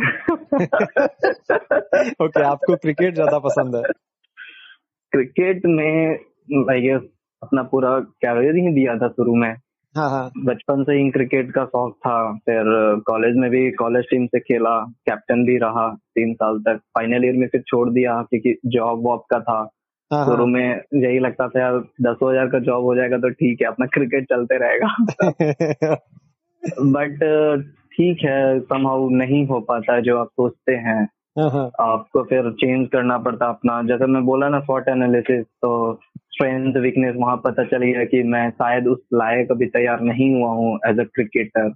ओके 2.23 2.43
आपको 2.43 2.77
क्रिकेट 2.77 3.15
ज़्यादा 3.15 3.39
पसंद 3.39 3.77
है? 3.77 3.83
क्रिकेट 5.13 5.63
में 5.67 6.19
लाइक 6.53 7.11
अपना 7.43 7.63
पूरा 7.63 7.99
कैरियर 8.01 8.57
ही 8.57 8.73
दिया 8.75 8.97
था 8.97 9.09
शुरू 9.09 9.35
में। 9.35 9.57
हाँ 9.95 10.09
हाँ। 10.11 10.31
बचपन 10.39 10.83
से 10.85 10.93
ही 10.93 11.11
क्रिकेट 11.11 11.53
का 11.53 11.65
शौक 11.65 11.95
था 11.97 12.33
फिर 12.39 12.65
कॉलेज 13.07 13.37
में 13.37 13.51
भी 13.51 13.71
कॉलेज 13.71 14.05
टीम 14.05 14.27
से 14.27 14.41
खेला 14.41 14.79
कैप्टन 15.07 15.45
भी 15.45 15.57
रहा 15.59 15.89
तीन 15.95 16.35
साल 16.35 16.59
तक। 16.59 16.77
फाइनल 16.77 17.25
ईयर 17.25 17.35
में 17.35 17.47
फिर 17.49 17.61
छोड़ 17.61 17.89
दिया 17.91 18.23
क्योंकि 18.23 18.55
जॉब 18.67 19.07
वॉब 19.07 19.25
का 19.31 19.41
था। 19.41 19.59
हाँ 20.13 20.25
शुरू 20.25 20.37
हाँ 20.37 20.47
में 20.47 20.81
यही 20.95 21.19
लगता 21.19 21.49
था 21.49 21.61
यार 21.61 21.79
दस 21.79 22.17
हज़ार 22.23 22.47
का 22.47 22.59
जॉब 22.59 22.85
हो 22.85 22.95
जाएगा 22.97 23.19
तो 23.19 23.31
ठीक 23.31 23.63
है 23.63 23.69
अपना 23.69 23.87
क्रिकेट 23.87 24.25
चलते 24.25 24.59
रहेगा। 24.59 25.95
बट 26.81 27.19
ठीक 27.97 28.19
है 28.25 28.61
समहाउ 28.61 29.09
नहीं 29.09 29.47
हो 29.47 29.61
पाता 29.61 30.01
जो 30.01 30.19
आप 30.19 30.27
सोचते 30.27 30.73
हैं। 30.73 31.09
हाँ, 31.39 31.51
हाँ, 31.51 31.71
आपको 31.81 32.23
फिर 32.23 32.51
चेंज 32.51 32.89
करना 32.89 33.19
पड़ता 33.19 33.47
अपना। 33.47 33.83
जैसे 33.83 34.07
मैं 34.07 34.25
बोला 34.25 34.49
ना 34.49 34.61
स्वॉट 34.61 34.89
एनालिसिस 34.89 35.45
तो 35.47 36.01
स्ट्रेंथ 36.17 36.75
वीकनेस 36.77 37.15
वहाँ 37.17 37.37
पता 37.37 37.65
चली 37.65 37.93
है 37.93 38.07
कि 38.07 38.23
मैं 38.23 38.51
शायद 38.51 38.87
उस 38.87 38.99
लायक 39.15 39.51
अभी 39.51 39.67
तैयार 39.67 40.01
नहीं 40.01 40.35
हुआ 40.35 40.51
हूँ 40.51 40.79
एज 40.87 41.01
अ 41.01 41.03
क्रिकेटर। 41.03 41.73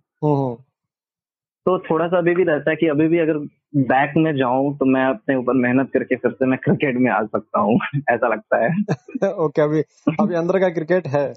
तो 1.66 1.78
थोड़ा 1.78 2.09
सा 2.09 2.18
अभी 2.18 2.35
भी 2.35 2.44
रहता 2.44 2.70
है 2.70 2.76
कि 2.76 2.87
अभी 2.87 3.09
भी 3.09 3.18
अगर 3.18 3.38
बैक 3.76 4.12
में 4.16 4.37
जाऊँ 4.37 4.78
तो 4.78 4.85
मैं 4.85 5.04
अपने 5.04 5.37
ऊपर 5.37 5.52
मेहनत 5.52 5.90
करके 5.92 6.16
फिर 6.16 6.30
से 6.30 6.46
मैं 6.46 6.59
क्रिकेट 6.59 6.96
में 6.96 7.11
आ 7.11 7.22
सकता 7.22 7.61
हूँ। 7.61 7.80
ऐसा 8.11 8.28
लगता 8.28 8.64
है। 8.64 8.70
ओके 9.33 9.33
okay, 9.33 9.61
अभी 9.61 9.80
अभी 10.20 10.35
अंदर 10.35 10.61
का 10.61 10.68
क्रिकेट 10.68 11.06
है। 11.06 11.35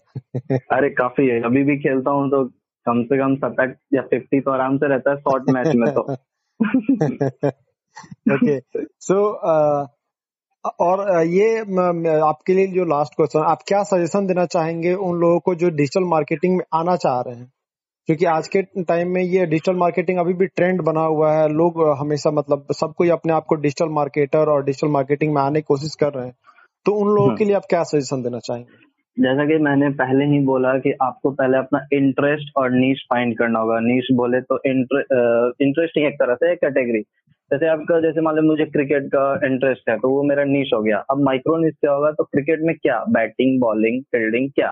अरे 0.51 0.89
काफ़ी 0.89 1.27
है। 1.27 1.41
अभी 1.41 1.63
भी 1.63 1.77
खेलता 1.77 2.11
हूँ 2.11 2.29
तो 2.29 2.51
कम 2.85 3.03
से 3.03 3.17
कम 3.17 3.35
सत्तर 3.35 3.75
या 3.93 4.01
फिफ्टी 4.01 4.39
तो 4.39 4.51
आराम 4.51 4.77
से 4.77 4.89
रहता 4.89 5.11
है 5.11 5.17
शॉर्ट 5.17 5.43
मैच 5.49 5.71
में 5.75 5.93
तो। 5.93 6.13
ओके 8.35 8.59
सो 8.99 9.39
और 10.79 11.25
ये 11.25 11.63
म- 11.63 11.81
म- 11.81 12.21
आपके 12.23 12.53
लिए 12.53 12.67
जो 12.67 12.85
लास्ट 12.85 13.13
क्वेश्चन 13.15 13.39
आप 13.39 13.59
क्या 13.67 13.83
सजेशन 13.83 14.27
देना 14.27 14.45
चाहेंगे 14.45 14.93
उन 14.93 15.17
लोगों 15.17 15.39
को 15.39 15.55
जो 15.55 15.69
डिजिटल 15.69 16.03
मार्केटिंग 16.03 16.57
में 16.57 16.65
आना 16.73 16.95
चाह 16.95 17.21
रहे 17.21 17.35
हैं? 17.35 17.51
क्योंकि 18.05 18.25
आज 18.25 18.47
के 18.47 18.61
टाइम 18.61 19.09
में 19.09 19.21
ये 19.21 19.45
डिजिटल 19.45 19.75
मार्केटिंग 19.75 20.19
अभी 20.19 20.33
भी 20.33 20.45
ट्रेंड 20.45 20.81
बना 20.81 21.01
हुआ 21.01 21.33
है। 21.33 21.47
लोग 21.49 21.97
हमेशा 21.97 22.31
मतलब 22.31 22.67
सब 22.71 22.93
कोई 22.97 23.09
अपने 23.09 23.33
आप 23.33 23.45
को 23.45 23.55
डिजिटल 23.55 23.89
मार्केटर 23.89 24.49
और 24.49 24.63
डिजिटल 24.63 24.87
मार्केटिंग 24.87 25.33
में 25.33 25.41
आने 25.41 25.59
की 25.59 25.65
कोशिश 25.67 25.95
कर 25.95 26.13
रहे 26.13 26.25
हैं। 26.25 26.35
तो 26.85 26.91
उन 26.91 27.07
लोगों 27.07 27.27
हम्म। 27.27 27.37
के 27.37 27.45
लिए 27.45 27.55
आप 27.55 27.65
क्या 27.69 27.83
सजेशन 27.83 28.21
देना 28.21 28.39
चाहेंगे? 28.39 28.92
जैसा 29.17 29.45
कि 29.45 29.57
मैंने 29.63 29.89
पहले 29.93 30.25
ही 30.25 30.39
बोला 30.45 30.77
कि 30.79 30.91
आपको 31.01 31.31
पहले 31.31 31.57
अपना 31.57 31.79
इंटरेस्ट 31.93 32.57
और 32.57 32.71
नीच 32.71 33.01
फाइंड 33.09 33.37
करना 33.37 33.59
होगा। 33.59 33.79
नीच 33.79 34.07
बोले 34.13 34.41
तो 34.41 34.59
इंटरेस्टिंग 34.65 36.05
एक 36.05 36.13
तरह 36.13 36.35
से 36.35 36.51
एक 36.51 36.59
कैटेगरी 36.61 37.01
जैसे 37.51 37.67
आपका 37.67 37.99
जैसे 38.01 38.21
मान 38.21 38.35
लो 38.35 38.41
मुझे 38.41 38.65
क्रिकेट 38.65 39.07
का 39.07 39.23
इंटरेस्ट 39.45 39.89
है 39.89 39.97
तो 39.99 40.09
वो 40.09 40.23
मेरा 40.23 40.43
नीच 40.43 40.69
हो 40.73 40.81
गया। 40.83 40.97
अब 41.11 41.21
माइक्रो 41.23 41.57
नीच 41.57 41.75
क्या 41.81 41.91
होगा? 41.91 42.11
तो 42.11 42.23
क्रिकेट 42.23 42.59
में 42.61 42.75
क्या? 42.75 43.03
बैटिंग 43.09 43.59
बॉलिंग 43.61 44.01
फील्डिंग 44.05 44.49
क्या? 44.51 44.67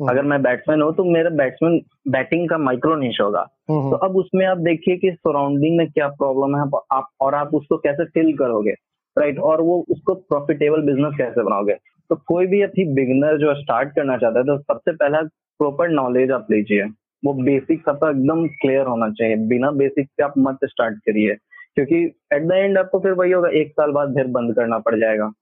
हम्म। 0.00 0.10
अगर 0.10 0.22
मैं 0.22 0.40
बैट्समैन 0.42 0.82
हूँ 0.82 0.94
तो 0.94 1.04
मेरा 1.06 1.30
बैट्समैन 1.32 1.80
बैटिंग 2.08 2.48
का 2.48 2.58
माइक्रो 2.58 2.96
नीच 2.96 3.18
होगा। 3.20 3.46
हम्म, 3.70 3.90
तो 3.90 3.96
अब 3.96 4.16
उसमें 4.16 4.44
आप 4.46 4.58
देखिए 4.60 4.96
कि 4.96 5.10
सराउंडिंग 5.12 5.76
में 5.78 5.86
क्या 5.90 6.08
प्रॉब्लम 6.18 6.56
है 6.56 6.62
आप 6.92 7.08
और 7.20 7.34
आप 7.34 7.54
उसको 7.54 7.76
कैसे 7.78 8.04
फिल 8.14 8.36
करोगे 8.36 8.74
राइट 9.16 9.38
और 9.40 9.60
वो 9.60 9.84
उसको 9.90 10.14
प्रॉफिटेबल 10.14 10.82
बिज़नेस 10.82 11.14
कैसे 11.18 11.42
बनाओगे? 11.42 11.76
तो 12.10 12.16
कोई 12.16 12.46
भी 12.46 12.62
अभी 12.62 12.94
बिगनर 12.94 13.38
जो 13.38 13.54
स्टार्ट 13.54 13.88
करना 13.88 14.16
चाहता 14.16 14.38
है 14.38 14.44
तो 14.44 14.58
सबसे 14.58 14.92
पहला 14.92 15.22
प्रॉपर 15.58 15.88
नॉलेज 15.88 16.30
आप 16.30 16.46
लीजिए। 16.50 16.82
वो 17.24 17.34
बेसिक 17.34 17.88
आपका 17.88 18.10
एकदम 18.10 18.46
क्लियर 18.46 18.86
होना 18.86 19.10
चाहिए। 19.10 19.36
बिना 19.36 19.70
बेसिक 19.70 20.06
के 20.06 20.22
आप 20.22 20.32
मत 20.38 20.58
स्टार्ट 20.64 20.98
करिए। 20.98 21.34
क्योंकि 21.74 21.96
एट 22.32 22.42
द 22.42 22.52
एंड 22.52 22.78
आपको 22.78 22.98
फिर 22.98 23.12
वही 23.12 23.32
होगा 23.32 23.48
एक 23.48 23.72
साल 23.72 23.90
बाद 23.90 24.14
फिर 24.14 24.26
बंद 24.26 24.54
करना 24.54 24.78
पड़ 24.78 25.00
जाएगा। 25.00 25.32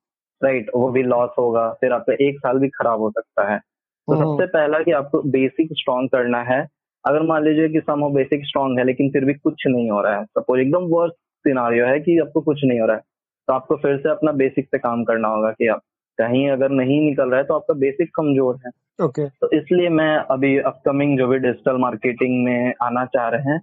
राइट 0.44 0.70
वो 0.74 0.90
भी 0.90 1.02
लॉस 1.02 1.30
होगा 1.38 1.72
फिर 1.72 1.92
आपका 1.92 2.12
एक 2.20 2.38
साल 2.38 2.58
भी 2.58 2.68
खराब 2.68 2.98
हो 3.00 3.10
सकता 3.10 3.52
है। 3.52 3.58
तो 3.58 4.12
हम्म। 4.12 4.36
सबसे 4.36 4.46
पहला 4.46 4.78
कि 4.78 4.92
आपको 4.92 5.22
बेसिक 5.22 5.68
स्ट्रॉन्ग 5.72 6.10
करना 6.10 6.42
है। 6.42 6.68
अगर 7.04 7.22
मान 7.22 7.44
लीजिए 7.44 7.68
कि 7.68 7.80
सम 7.80 8.14
बेसिक 8.14 8.46
स्ट्रॉन्ग 8.46 8.78
है 8.78 8.84
लेकिन 8.84 9.10
फिर 9.10 9.24
भी 9.24 9.34
कुछ 9.34 9.62
नहीं 9.66 9.90
हो 9.90 10.02
रहा 10.02 10.18
है। 10.18 10.24
सपोज़ 10.24 10.60
एकदम 10.60 10.80
वर्स्ट 10.80 11.14
सिनारियो 11.16 11.86
है 11.86 12.00
कि 12.00 12.18
आपको 12.18 12.40
कुछ 12.40 12.60
नहीं 12.64 12.80
हो 12.80 12.86
रहा 12.86 12.96
है। 12.96 13.02
तो 13.48 13.52
आपको 13.52 13.76
फिर 13.76 13.96
से 13.96 14.08
अपना 14.08 14.32
बेसिक 14.32 14.68
पे 14.72 14.78
काम 14.78 15.04
करना 15.04 15.28
होगा 15.28 15.50
कि 15.50 15.66
आप 15.66 15.80
कहीं 16.22 16.48
अगर 16.50 16.70
नहीं 16.76 17.00
निकल 17.00 17.30
रहा 17.30 17.38
है 17.38 17.44
तो 17.44 17.54
आपका 17.54 17.74
बेसिक 17.80 18.10
कमज़ोर 18.16 18.58
है। 18.66 18.70
Okay 18.98 19.22
okay. 19.22 19.30
तो 19.40 19.50
इसलिए 19.56 19.88
मैं 19.90 20.14
अभी 20.30 20.56
अपकमिंग 20.60 21.18
जो 21.18 21.26
भी 21.28 21.38
डिजिटल 21.40 21.76
मार्केटिंग 21.80 22.44
में 22.44 22.74
आना 22.82 23.04
चाह 23.06 23.28
रहे 23.28 23.52
हैं 23.52 23.60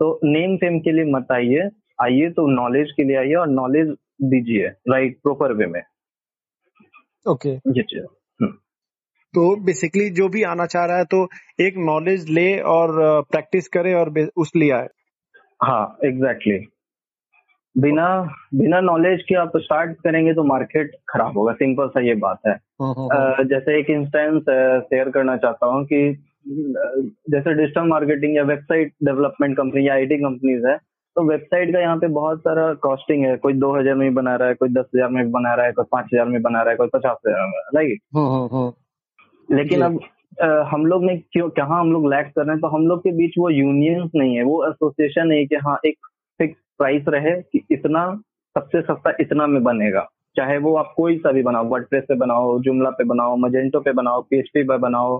तो 0.00 0.18
नेम 0.24 0.56
फेम 0.56 0.78
के 0.80 0.92
लिए 0.92 1.12
मत 1.12 1.32
आइए। 1.32 1.68
आइए 2.02 2.28
तो 2.30 2.46
नॉलेज 2.52 2.92
के 2.92 3.04
लिए 3.04 3.16
आइए 3.16 3.34
और 3.34 3.48
नॉलेज 3.50 3.88
दीजिए 4.24 4.68
राइट 4.88 5.18
प्रॉपर 5.22 5.52
वे 5.52 5.66
में। 5.66 5.82
ओके 7.26 7.56
चीज़ 7.58 8.00
हम्म। 8.00 8.50
तो 9.34 9.44
बेसिकली 9.64 10.08
जो 10.12 10.28
भी 10.28 10.42
आना 10.44 10.66
चाह 10.66 10.84
रहा 10.86 10.98
है 10.98 11.04
तो 11.06 11.22
एक 11.60 11.74
नॉलेज 11.86 12.28
ले 12.30 12.46
और 12.70 12.96
प्रैक्टिस 13.30 13.68
करे 13.68 13.94
और 13.94 14.12
उस 14.36 14.52
लिए 14.56 14.70
आए। 14.72 14.88
हाँ 15.60 15.98
एग्जैक्टली 16.04 16.58
बिना 17.76 18.06
बिना 18.54 18.80
नॉलेज 18.80 19.22
के 19.22 19.34
आप 19.36 19.56
स्टार्ट 19.56 19.96
करेंगे 20.04 20.32
तो 20.34 20.42
मार्केट 20.44 20.92
खराब 21.10 21.38
होगा। 21.38 21.52
सिंपल 21.54 21.88
सा 21.88 22.00
ये 22.00 22.14
बात 22.16 22.38
है। 22.46 22.54
जैसे 23.48 23.78
एक 23.78 23.90
इंस्टेंस 23.90 24.42
शेयर 24.42 25.10
करना 25.10 25.36
चाहता 25.36 25.66
हूँ 25.66 25.84
कि 25.86 26.00
जैसे 27.30 27.54
डिजिटल 27.54 27.88
मार्केटिंग 27.88 28.36
या 28.36 28.42
वेबसाइट 28.44 28.92
डेवलपमेंट 29.04 29.56
कंपनी 29.56 29.86
या 29.88 29.94
आईटी 29.94 30.16
कंपनीज़ 30.18 30.66
है 30.66 30.76
तो 31.16 31.22
वेबसाइट 31.22 31.72
का 31.72 31.80
यहाँ 31.80 31.96
पे 31.96 32.08
बहुत 32.10 32.40
सारा 32.40 32.72
कॉस्टिंग 32.82 33.24
है। 33.24 33.36
कोई 33.36 33.52
दो 33.54 33.72
हज़ार 33.74 33.94
में 33.94 34.14
बना 34.14 34.34
रहा 34.36 34.48
है 34.48 34.54
कोई 34.54 34.68
दस 34.70 34.84
हज़ार 34.94 35.08
में 35.10 35.30
बना 35.30 35.54
रहा 35.54 35.66
है 35.66 35.72
कोई 35.72 35.84
पाँच 35.92 36.08
हज़ार 36.14 36.26
में 36.28 36.40
बना 36.42 36.62
रहा 36.62 36.70
है 36.70 36.76
कोई 36.76 36.88
पचास 36.94 37.16
हज़ार 37.26 37.46
में 37.46 37.60
राइट 37.76 38.00
लेकिन 39.48 39.82
अब 39.82 39.98
हम 40.68 40.86
लोग 40.86 41.04
ने 41.04 41.16
क्यों 41.32 41.48
कहाँ 41.56 41.80
हम 41.80 41.92
लोग 41.92 42.08
लैक 42.10 42.32
कर 42.36 42.42
रहे 42.42 42.50
हैं? 42.50 42.60
तो 42.60 42.68
हम 42.68 42.86
लोग 42.88 43.00
के 43.00 43.10
बीच 43.16 43.34
वो 43.38 43.50
यूनियंस 43.50 44.10
नहीं 44.16 44.36
है 44.36 44.42
वो 44.44 44.64
एसोसिएशन 44.68 45.32
है 45.32 45.44
कि 45.46 45.56
हाँ 45.66 45.78
एक 45.86 45.96
प्राइस 46.82 47.04
रहे 47.08 47.40
कि 47.42 47.64
इतना 47.70 48.04
सबसे 48.56 48.80
सस्ता 48.82 49.12
इतना 49.20 49.46
में 49.46 49.62
बनेगा। 49.64 50.06
चाहे 50.36 50.56
वो 50.58 50.74
आप 50.76 50.92
कोई 50.96 51.16
सा 51.18 51.30
भी 51.32 51.42
बनाओ 51.42 51.64
वर्डप्रेस 51.68 52.04
पे 52.08 52.14
बनाओ 52.16 52.58
जुमला 52.60 52.90
पे 52.90 53.04
बनाओ 53.06 53.36
मजेंटो 53.38 53.80
पे 53.80 53.92
बनाओ 53.92 54.22
पीएचपी 54.22 54.62
पे 54.62 54.76
बनाओ 54.78 55.18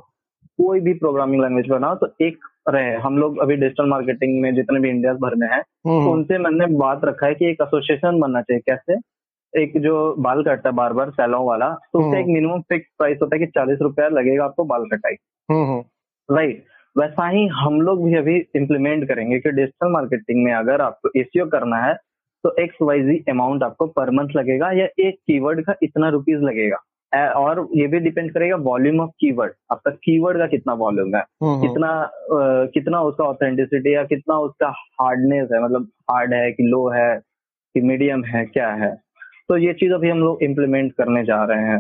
कोई 0.59 0.81
भी 0.81 0.93
प्रोग्रामिंग 0.95 1.43
लैंग्वेज 1.43 1.69
बनाओ 1.69 1.95
तो 1.95 2.09
एक 2.21 2.39
रहे। 2.69 2.95
हम 2.97 3.19
लोग 3.19 3.39
अभी 3.39 3.57
डिजिटल 3.57 3.89
मार्केटिंग 3.89 4.41
में 4.43 4.55
जितने 4.55 4.81
भी 4.81 4.89
इंडिया 4.91 5.13
भर 5.23 5.35
में 5.35 5.47
है 5.49 5.61
तो 5.61 6.11
उनसे 6.13 6.39
मैंने 6.39 6.67
बात 6.79 7.05
रखा 7.05 7.27
है 7.27 7.35
कि 7.35 7.47
एक 7.47 7.61
एसोसिएशन 7.63 8.21
बनना 8.21 8.43
चाहिए। 8.43 8.61
कैसे? 8.69 8.99
एक 9.53 9.77
जो 9.83 9.95
बाल 10.19 10.43
काटता 10.43 10.69
है 10.69 10.75
बार 10.77 10.93
बार 10.93 11.11
सैलून 11.11 11.45
वाला 11.47 11.69
तो 11.69 11.99
उसका 11.99 12.09
हम्म। 12.09 12.19
एक 12.19 12.27
मिनिमम 12.27 12.61
फिक्स 12.69 12.91
प्राइस 12.99 13.19
होता 13.23 13.37
है 13.37 13.41
कि 13.41 13.47
चालीस 13.51 13.79
रुपया 13.83 14.09
लगेगा 14.11 14.45
आपको 14.45 14.65
बाल 14.65 14.85
कटाई। 14.93 15.15
राइट 16.29 16.65
वैसा 16.99 17.29
ही 17.29 17.47
हम 17.47 17.81
लोग 17.81 18.05
भी 18.05 18.15
अभी 18.15 18.37
इम्प्लीमेंट 18.57 19.09
करेंगे 19.09 19.39
कि 19.41 19.51
डिजिटल 19.51 19.91
मार्केटिंग 19.93 20.45
में 20.45 20.53
अगर 20.53 20.81
आपको 20.81 21.11
एसीओ 21.17 21.47
करना 21.47 21.77
है 21.77 21.95
तो 22.45 22.55
एक्स 22.61 22.77
वाई 22.83 23.03
जी 23.03 23.17
अमाउंट 23.29 23.63
आपको 23.63 23.87
पर 23.87 24.11
मंथ 24.11 24.29
लगेगा 24.37 24.71
या 24.73 24.87
एक 25.01 25.15
कीवर्ड 25.27 25.65
का 25.65 25.75
इतना 25.83 26.09
रुपीज़ 26.09 26.39
लगेगा। 26.39 26.77
और 27.13 27.69
ये 27.75 27.87
भी 27.87 27.99
डिपेंड 27.99 28.33
करेगा 28.35 28.57
वॉल्यूम 28.57 29.01
ऑफ़ 29.01 29.11
कीवर्ड 29.21 29.53
आपका 29.73 29.91
कीवर्ड 29.91 30.39
का 30.39 30.47
कितना 30.47 30.73
वॉल्यूम 30.73 31.15
है 31.15 31.23
हम्म, 31.43 31.61
कितना 31.61 31.89
अ, 32.03 32.67
कितना 32.75 33.01
उसका 33.03 33.25
ऑथेंटिसिटी 33.25 33.95
या 33.95 34.05
कितना 34.05 34.39
उसका 34.39 34.69
हार्डनेस 34.69 35.49
है 35.53 35.63
मतलब 35.65 35.89
हार्ड 36.11 36.35
है 36.35 36.53
कि 36.53 36.63
लो 36.63 36.89
है 36.89 37.17
कि 37.75 37.81
मीडियम 37.81 38.25
है 38.25 38.45
क्या 38.45 38.71
है। 38.75 38.95
तो 39.49 39.57
ये 39.57 39.73
चीज़ 39.73 39.93
अभी 39.93 40.11
हम 40.11 40.19
लोग 40.19 40.43
इम्प्लीमेंट 40.43 40.93
करने 40.93 41.25
जा 41.25 41.45
रहे 41.45 41.65
हैं। 41.65 41.79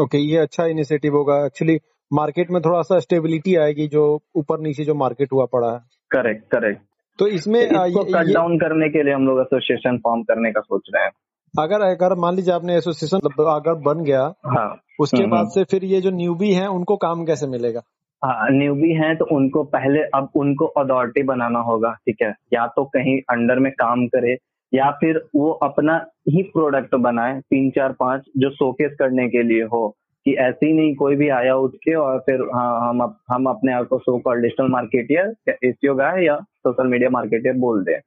ओके 0.00 0.02
okay, 0.02 0.30
ये 0.30 0.36
अच्छा 0.36 0.66
इनिशिएटिव 0.66 1.16
होगा। 1.16 1.44
एक्चुअली 1.46 1.78
मार्केट 2.12 2.50
में 2.50 2.60
थोड़ा 2.62 2.80
सा 2.82 2.98
स्टेबिलिटी 2.98 3.56
आएगी 3.56 3.86
जो 3.88 4.20
ऊपर 4.36 4.60
नीचे 4.60 4.84
जो 4.84 4.94
मार्केट 4.94 5.28
हुआ 5.32 5.44
पड़ा 5.44 5.72
है। 5.72 5.78
Correct 6.10 6.44
correct. 6.44 6.80
तो 7.18 7.26
इसमें 7.26 7.60
इसको 7.60 8.04
कट 8.04 8.32
डाउन 8.34 8.56
करने 8.58 8.88
के 8.88 9.02
लिए 9.02 9.14
हम 9.14 9.26
लोग 9.26 9.40
एसोसिएशन 9.40 9.98
फॉर्म 9.98 10.22
करने 10.22 10.52
का 10.52 10.60
सोच 10.60 10.90
रहे 10.94 11.04
हैं। 11.04 11.10
अगर 11.54 11.80
अगर 11.80 12.14
मान 12.14 12.34
लीजिए 12.34 12.54
आपने 12.54 12.76
एसोसिएशन 12.76 13.18
अगर 13.44 13.74
बन 13.74 14.04
गया 14.04 14.22
हाँ। 14.46 14.80
उसके 15.00 15.22
हम्म, 15.22 15.30
बाद 15.30 15.48
से 15.48 15.64
फिर 15.64 15.84
ये 15.84 16.00
जो 16.00 16.10
न्यूबी 16.10 16.52
हैं 16.52 16.66
उनको 16.66 16.96
काम 16.96 17.24
कैसे 17.24 17.46
मिलेगा? 17.46 17.80
हाँ 18.22 18.48
न्यूबी 18.50 18.92
हैं 18.92 19.16
तो 19.16 19.24
उनको 19.36 19.62
पहले 19.64 20.00
अब 20.14 20.28
उनको 20.36 20.64
अथॉरिटी 20.64 21.22
बनाना 21.22 21.58
होगा 21.58 21.92
ठीक 21.92 22.16
है? 22.22 22.34
या 22.52 22.66
तो 22.66 22.84
कहीं 22.84 23.18
अंडर 23.30 23.58
में 23.58 23.72
काम 23.72 24.06
करे 24.06 24.36
या 24.74 24.90
फिर 24.90 25.24
वो 25.36 25.50
अपना 25.50 25.96
ही 26.28 26.42
प्रोडक्ट 26.42 26.94
बनाए 26.94 27.40
तीन 27.40 27.70
चार 27.70 27.92
पाँच 27.92 28.22
जो 28.38 28.50
शोकेस 28.50 28.92
करने 28.98 29.28
के 29.28 29.42
लिए 29.42 29.62
हो। 29.62 29.96
कि 30.24 30.34
ऐसे 30.34 30.66
ही 30.66 30.72
नहीं 30.72 30.94
कोई 30.94 31.16
भी 31.16 31.28
आया 31.28 31.54
उठ 31.54 31.74
के 31.74 31.94
और 31.94 32.18
फिर 32.18 32.40
हाँ 32.40 32.88
हम 32.88 33.00
अप, 33.00 33.18
हम 33.30 33.46
अपने 33.46 33.72
आप 33.72 33.86
को 33.86 33.98
सो 33.98 34.18
कॉल 34.18 34.42
डिजिटल 34.42 34.68
मार्केटियर 34.68 35.34
या 35.48 35.54
एसीओ 35.64 35.94
गाय 35.94 36.24
या 36.24 36.36
सोशल 36.36 36.86
मीडिया 36.86 37.10
मार्केटियर 37.10 37.54
बोल 37.54 37.84
दे। 37.84 38.00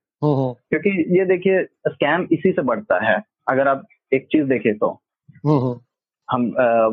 क्योंकि 0.69 1.19
ये 1.19 1.25
देखिए 1.25 1.63
स्कैम 1.63 2.27
इसी 2.31 2.51
से 2.51 2.61
बढ़ता 2.61 3.05
है। 3.05 3.23
अगर 3.47 3.67
आप 3.67 3.83
एक 4.13 4.27
चीज़ 4.31 4.43
देखे 4.43 4.73
तो। 4.73 5.01
हम 6.29 6.45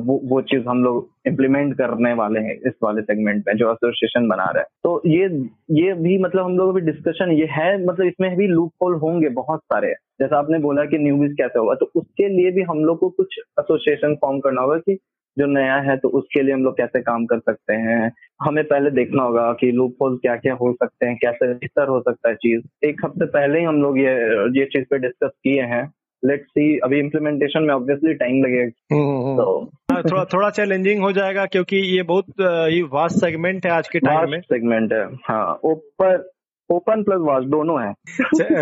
वो 0.07 0.21
वो 0.31 0.41
चीज़ 0.43 0.63
हम 0.69 0.83
लोग 0.85 1.09
इम्प्लीमेंट 1.27 1.75
करने 1.75 2.13
वाले 2.15 2.41
हैं 2.41 2.55
इस 2.67 2.73
वाले 2.83 3.03
सेगमेंट 3.03 3.45
में 3.49 3.55
जो 3.57 3.71
एसोसिएशन 3.73 4.29
बना 4.29 4.45
रहे 4.45 4.61
हैं। 4.61 4.69
तो 4.85 5.01
ये 5.07 5.29
ये 5.77 5.93
भी 6.03 6.19
मतलब 6.19 6.45
हम 6.45 6.57
लोग 6.59 6.69
अभी 6.69 6.81
डिस्कशन 6.83 7.31
ये 7.33 7.47
है 7.51 7.71
मतलब 7.85 8.07
इसमें 8.07 8.37
भी 8.37 8.47
लूप 8.49 8.73
होल 8.83 8.95
होंगे 9.03 9.29
बहुत 9.39 9.61
सारे। 9.63 9.93
जैसा 10.21 10.39
आपने 10.39 10.59
बोला 10.59 10.85
कि 10.85 10.99
न्यूबीज 10.99 11.33
कैसे 11.39 11.59
होगा 11.59 11.75
तो 11.75 11.91
उसके 11.95 12.29
लिए 12.29 12.51
भी 12.51 12.63
हम 12.63 12.85
लोग 12.85 12.99
को 13.01 13.09
कुछ 13.11 13.39
एसोसिएशन 13.61 14.15
फॉर्म 14.15 14.41
करना 14.41 14.63
होगा 14.63 14.77
कि 14.79 14.99
जो 15.37 15.47
नया 15.47 15.77
है 15.81 15.97
तो 15.97 16.09
उसके 16.19 16.43
लिए 16.43 16.55
हम 16.55 16.63
लोग 16.65 16.77
कैसे 16.77 17.01
काम 17.03 17.25
कर 17.27 17.39
सकते 17.41 17.75
हैं। 17.75 18.11
हमें 18.43 18.63
पहले 18.65 18.91
देखना 18.91 19.23
होगा 19.23 19.53
कि 19.61 19.71
लूप 19.73 20.03
होल 20.03 20.17
क्या 20.17 20.35
क्या 20.37 20.55
हो 20.55 20.73
सकते 20.73 21.07
हैं, 21.07 21.17
कैसे 21.17 21.47
बेहतर 21.55 21.89
हो 21.89 22.01
सकता 22.01 22.29
है 22.29 22.35
चीज़। 22.35 22.87
एक 22.87 23.05
हफ़्ते 23.05 23.27
पहले 23.29 23.59
ही 23.59 23.65
हम 23.65 23.81
लोग 23.83 23.99
ये 23.99 24.13
ये 24.59 24.65
चीज़ 24.67 24.85
पे 24.91 24.99
डिस्कस 24.99 25.31
किए 25.45 25.63
हैं। 25.73 25.85
लेट्स 26.23 26.45
सी 26.45 26.79
अभी 26.79 26.99
इम्प्लीमेंटेशन 26.99 27.63
में 27.63 27.75
ऑब्वियसली 27.75 28.15
टाइम 28.15 28.43
लगेगा। 28.45 28.97
हम्म, 28.97 29.23
हम्म, 29.27 29.37
तो 29.37 29.71
हाँ, 29.93 30.03
थोड़ा 30.03 30.25
थोड़ा 30.25 30.51
चैलेंजिंग 30.51 31.03
हो 31.03 31.13
जाएगा 31.13 31.47
क्योंकि 31.47 31.77
ये 31.97 32.03
बहुत 32.03 32.27
ही 32.41 32.83
वास्ट 32.83 33.17
सेगमेंट 33.17 33.67
है 33.67 33.73
आज 33.73 33.89
के 33.89 33.99
टाइम 33.99 34.31
में। 34.31 34.41
सेगमेंट 34.41 34.93
है। 34.93 35.05
हाँ 35.29 35.61
ओपन 35.65 36.25
ओपन 36.71 37.03
प्लस 37.03 37.19
वास्ट 37.21 37.49
दोनों 37.49 37.81
है। 37.83 37.93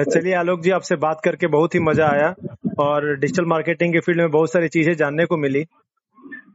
चलिए 0.05 0.35
आलोक 0.35 0.61
जी 0.61 0.71
आपसे 0.71 0.97
बात 0.97 1.21
करके 1.25 1.47
बहुत 1.47 1.75
ही 1.75 1.81
मज़ा 1.81 2.09
आया 2.09 2.35
और 2.79 3.17
डिजिटल 3.17 3.45
मार्केटिंग 3.45 3.93
के 3.93 4.01
फ़ील्ड 4.01 4.21
में 4.21 4.31
बहुत 4.31 4.53
सारी 4.53 4.69
चीज़ें 4.69 4.95
जानने 4.95 5.25
को 5.25 5.37
मिली। 5.37 5.65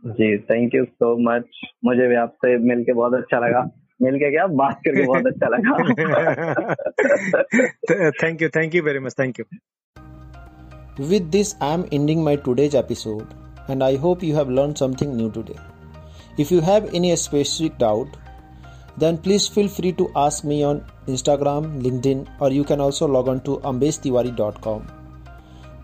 जी 0.08 0.38
थैंक 0.38 0.76
यू 0.76 0.84
सो 0.86 1.15
मच 1.30 1.46
मुझे 1.86 2.08
भी 2.08 2.15
आपसे 2.15 2.58
मिलके 2.58 2.94
बहुत 2.94 3.13
अच्छा 3.13 3.39
लगा। 3.39 3.70
मिलके 4.02 4.32
क्या? 4.32 4.48
बात 4.48 4.82
करके 4.88 5.06
बहुत 5.06 5.28
अच्छा 5.28 5.48
लगा। 5.48 5.72
Thank 8.24 8.41
you 8.41 8.50
thank 8.50 8.76
you 8.76 8.84
very 8.84 9.00
much 9.00 9.15
thank 9.20 9.39
you 9.39 9.46
With 10.97 11.29
this, 11.29 11.55
I 11.60 11.73
am 11.73 11.88
ending 11.91 12.23
my 12.23 12.38
today's 12.38 12.73
episode, 12.73 13.34
and 13.67 13.84
I 13.84 13.97
hope 13.97 14.23
you 14.23 14.34
have 14.36 14.49
learned 14.49 14.77
something 14.77 15.15
new 15.15 15.29
today. 15.29 15.60
If 16.38 16.51
you 16.51 16.62
have 16.62 16.93
any 16.93 17.13
specific 17.17 17.77
doubt, 17.77 18.15
then 18.97 19.17
please 19.17 19.47
feel 19.47 19.67
free 19.67 19.91
to 19.93 20.10
ask 20.15 20.45
me 20.45 20.63
on 20.63 20.86
Instagram, 21.08 21.81
LinkedIn, 21.81 22.27
or 22.39 22.49
you 22.49 22.63
can 22.63 22.79
also 22.79 23.08
log 23.08 23.27
on 23.27 23.41
to 23.41 23.58
ambestiwari.com. 23.58 24.88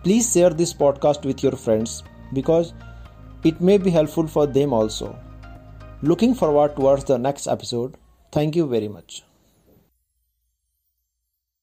Please 0.02 0.32
share 0.32 0.50
this 0.50 0.72
podcast 0.72 1.26
with 1.26 1.42
your 1.42 1.52
friends 1.52 2.02
because 2.32 2.72
it 3.44 3.60
may 3.60 3.76
be 3.76 3.90
helpful 3.90 4.26
for 4.26 4.46
them 4.46 4.72
also. 4.72 5.18
Looking 6.00 6.34
forward 6.34 6.74
towards 6.74 7.04
the 7.04 7.18
next 7.18 7.46
episode. 7.46 7.98
Thank 8.32 8.56
you 8.56 8.66
very 8.66 8.88
much. 8.88 9.24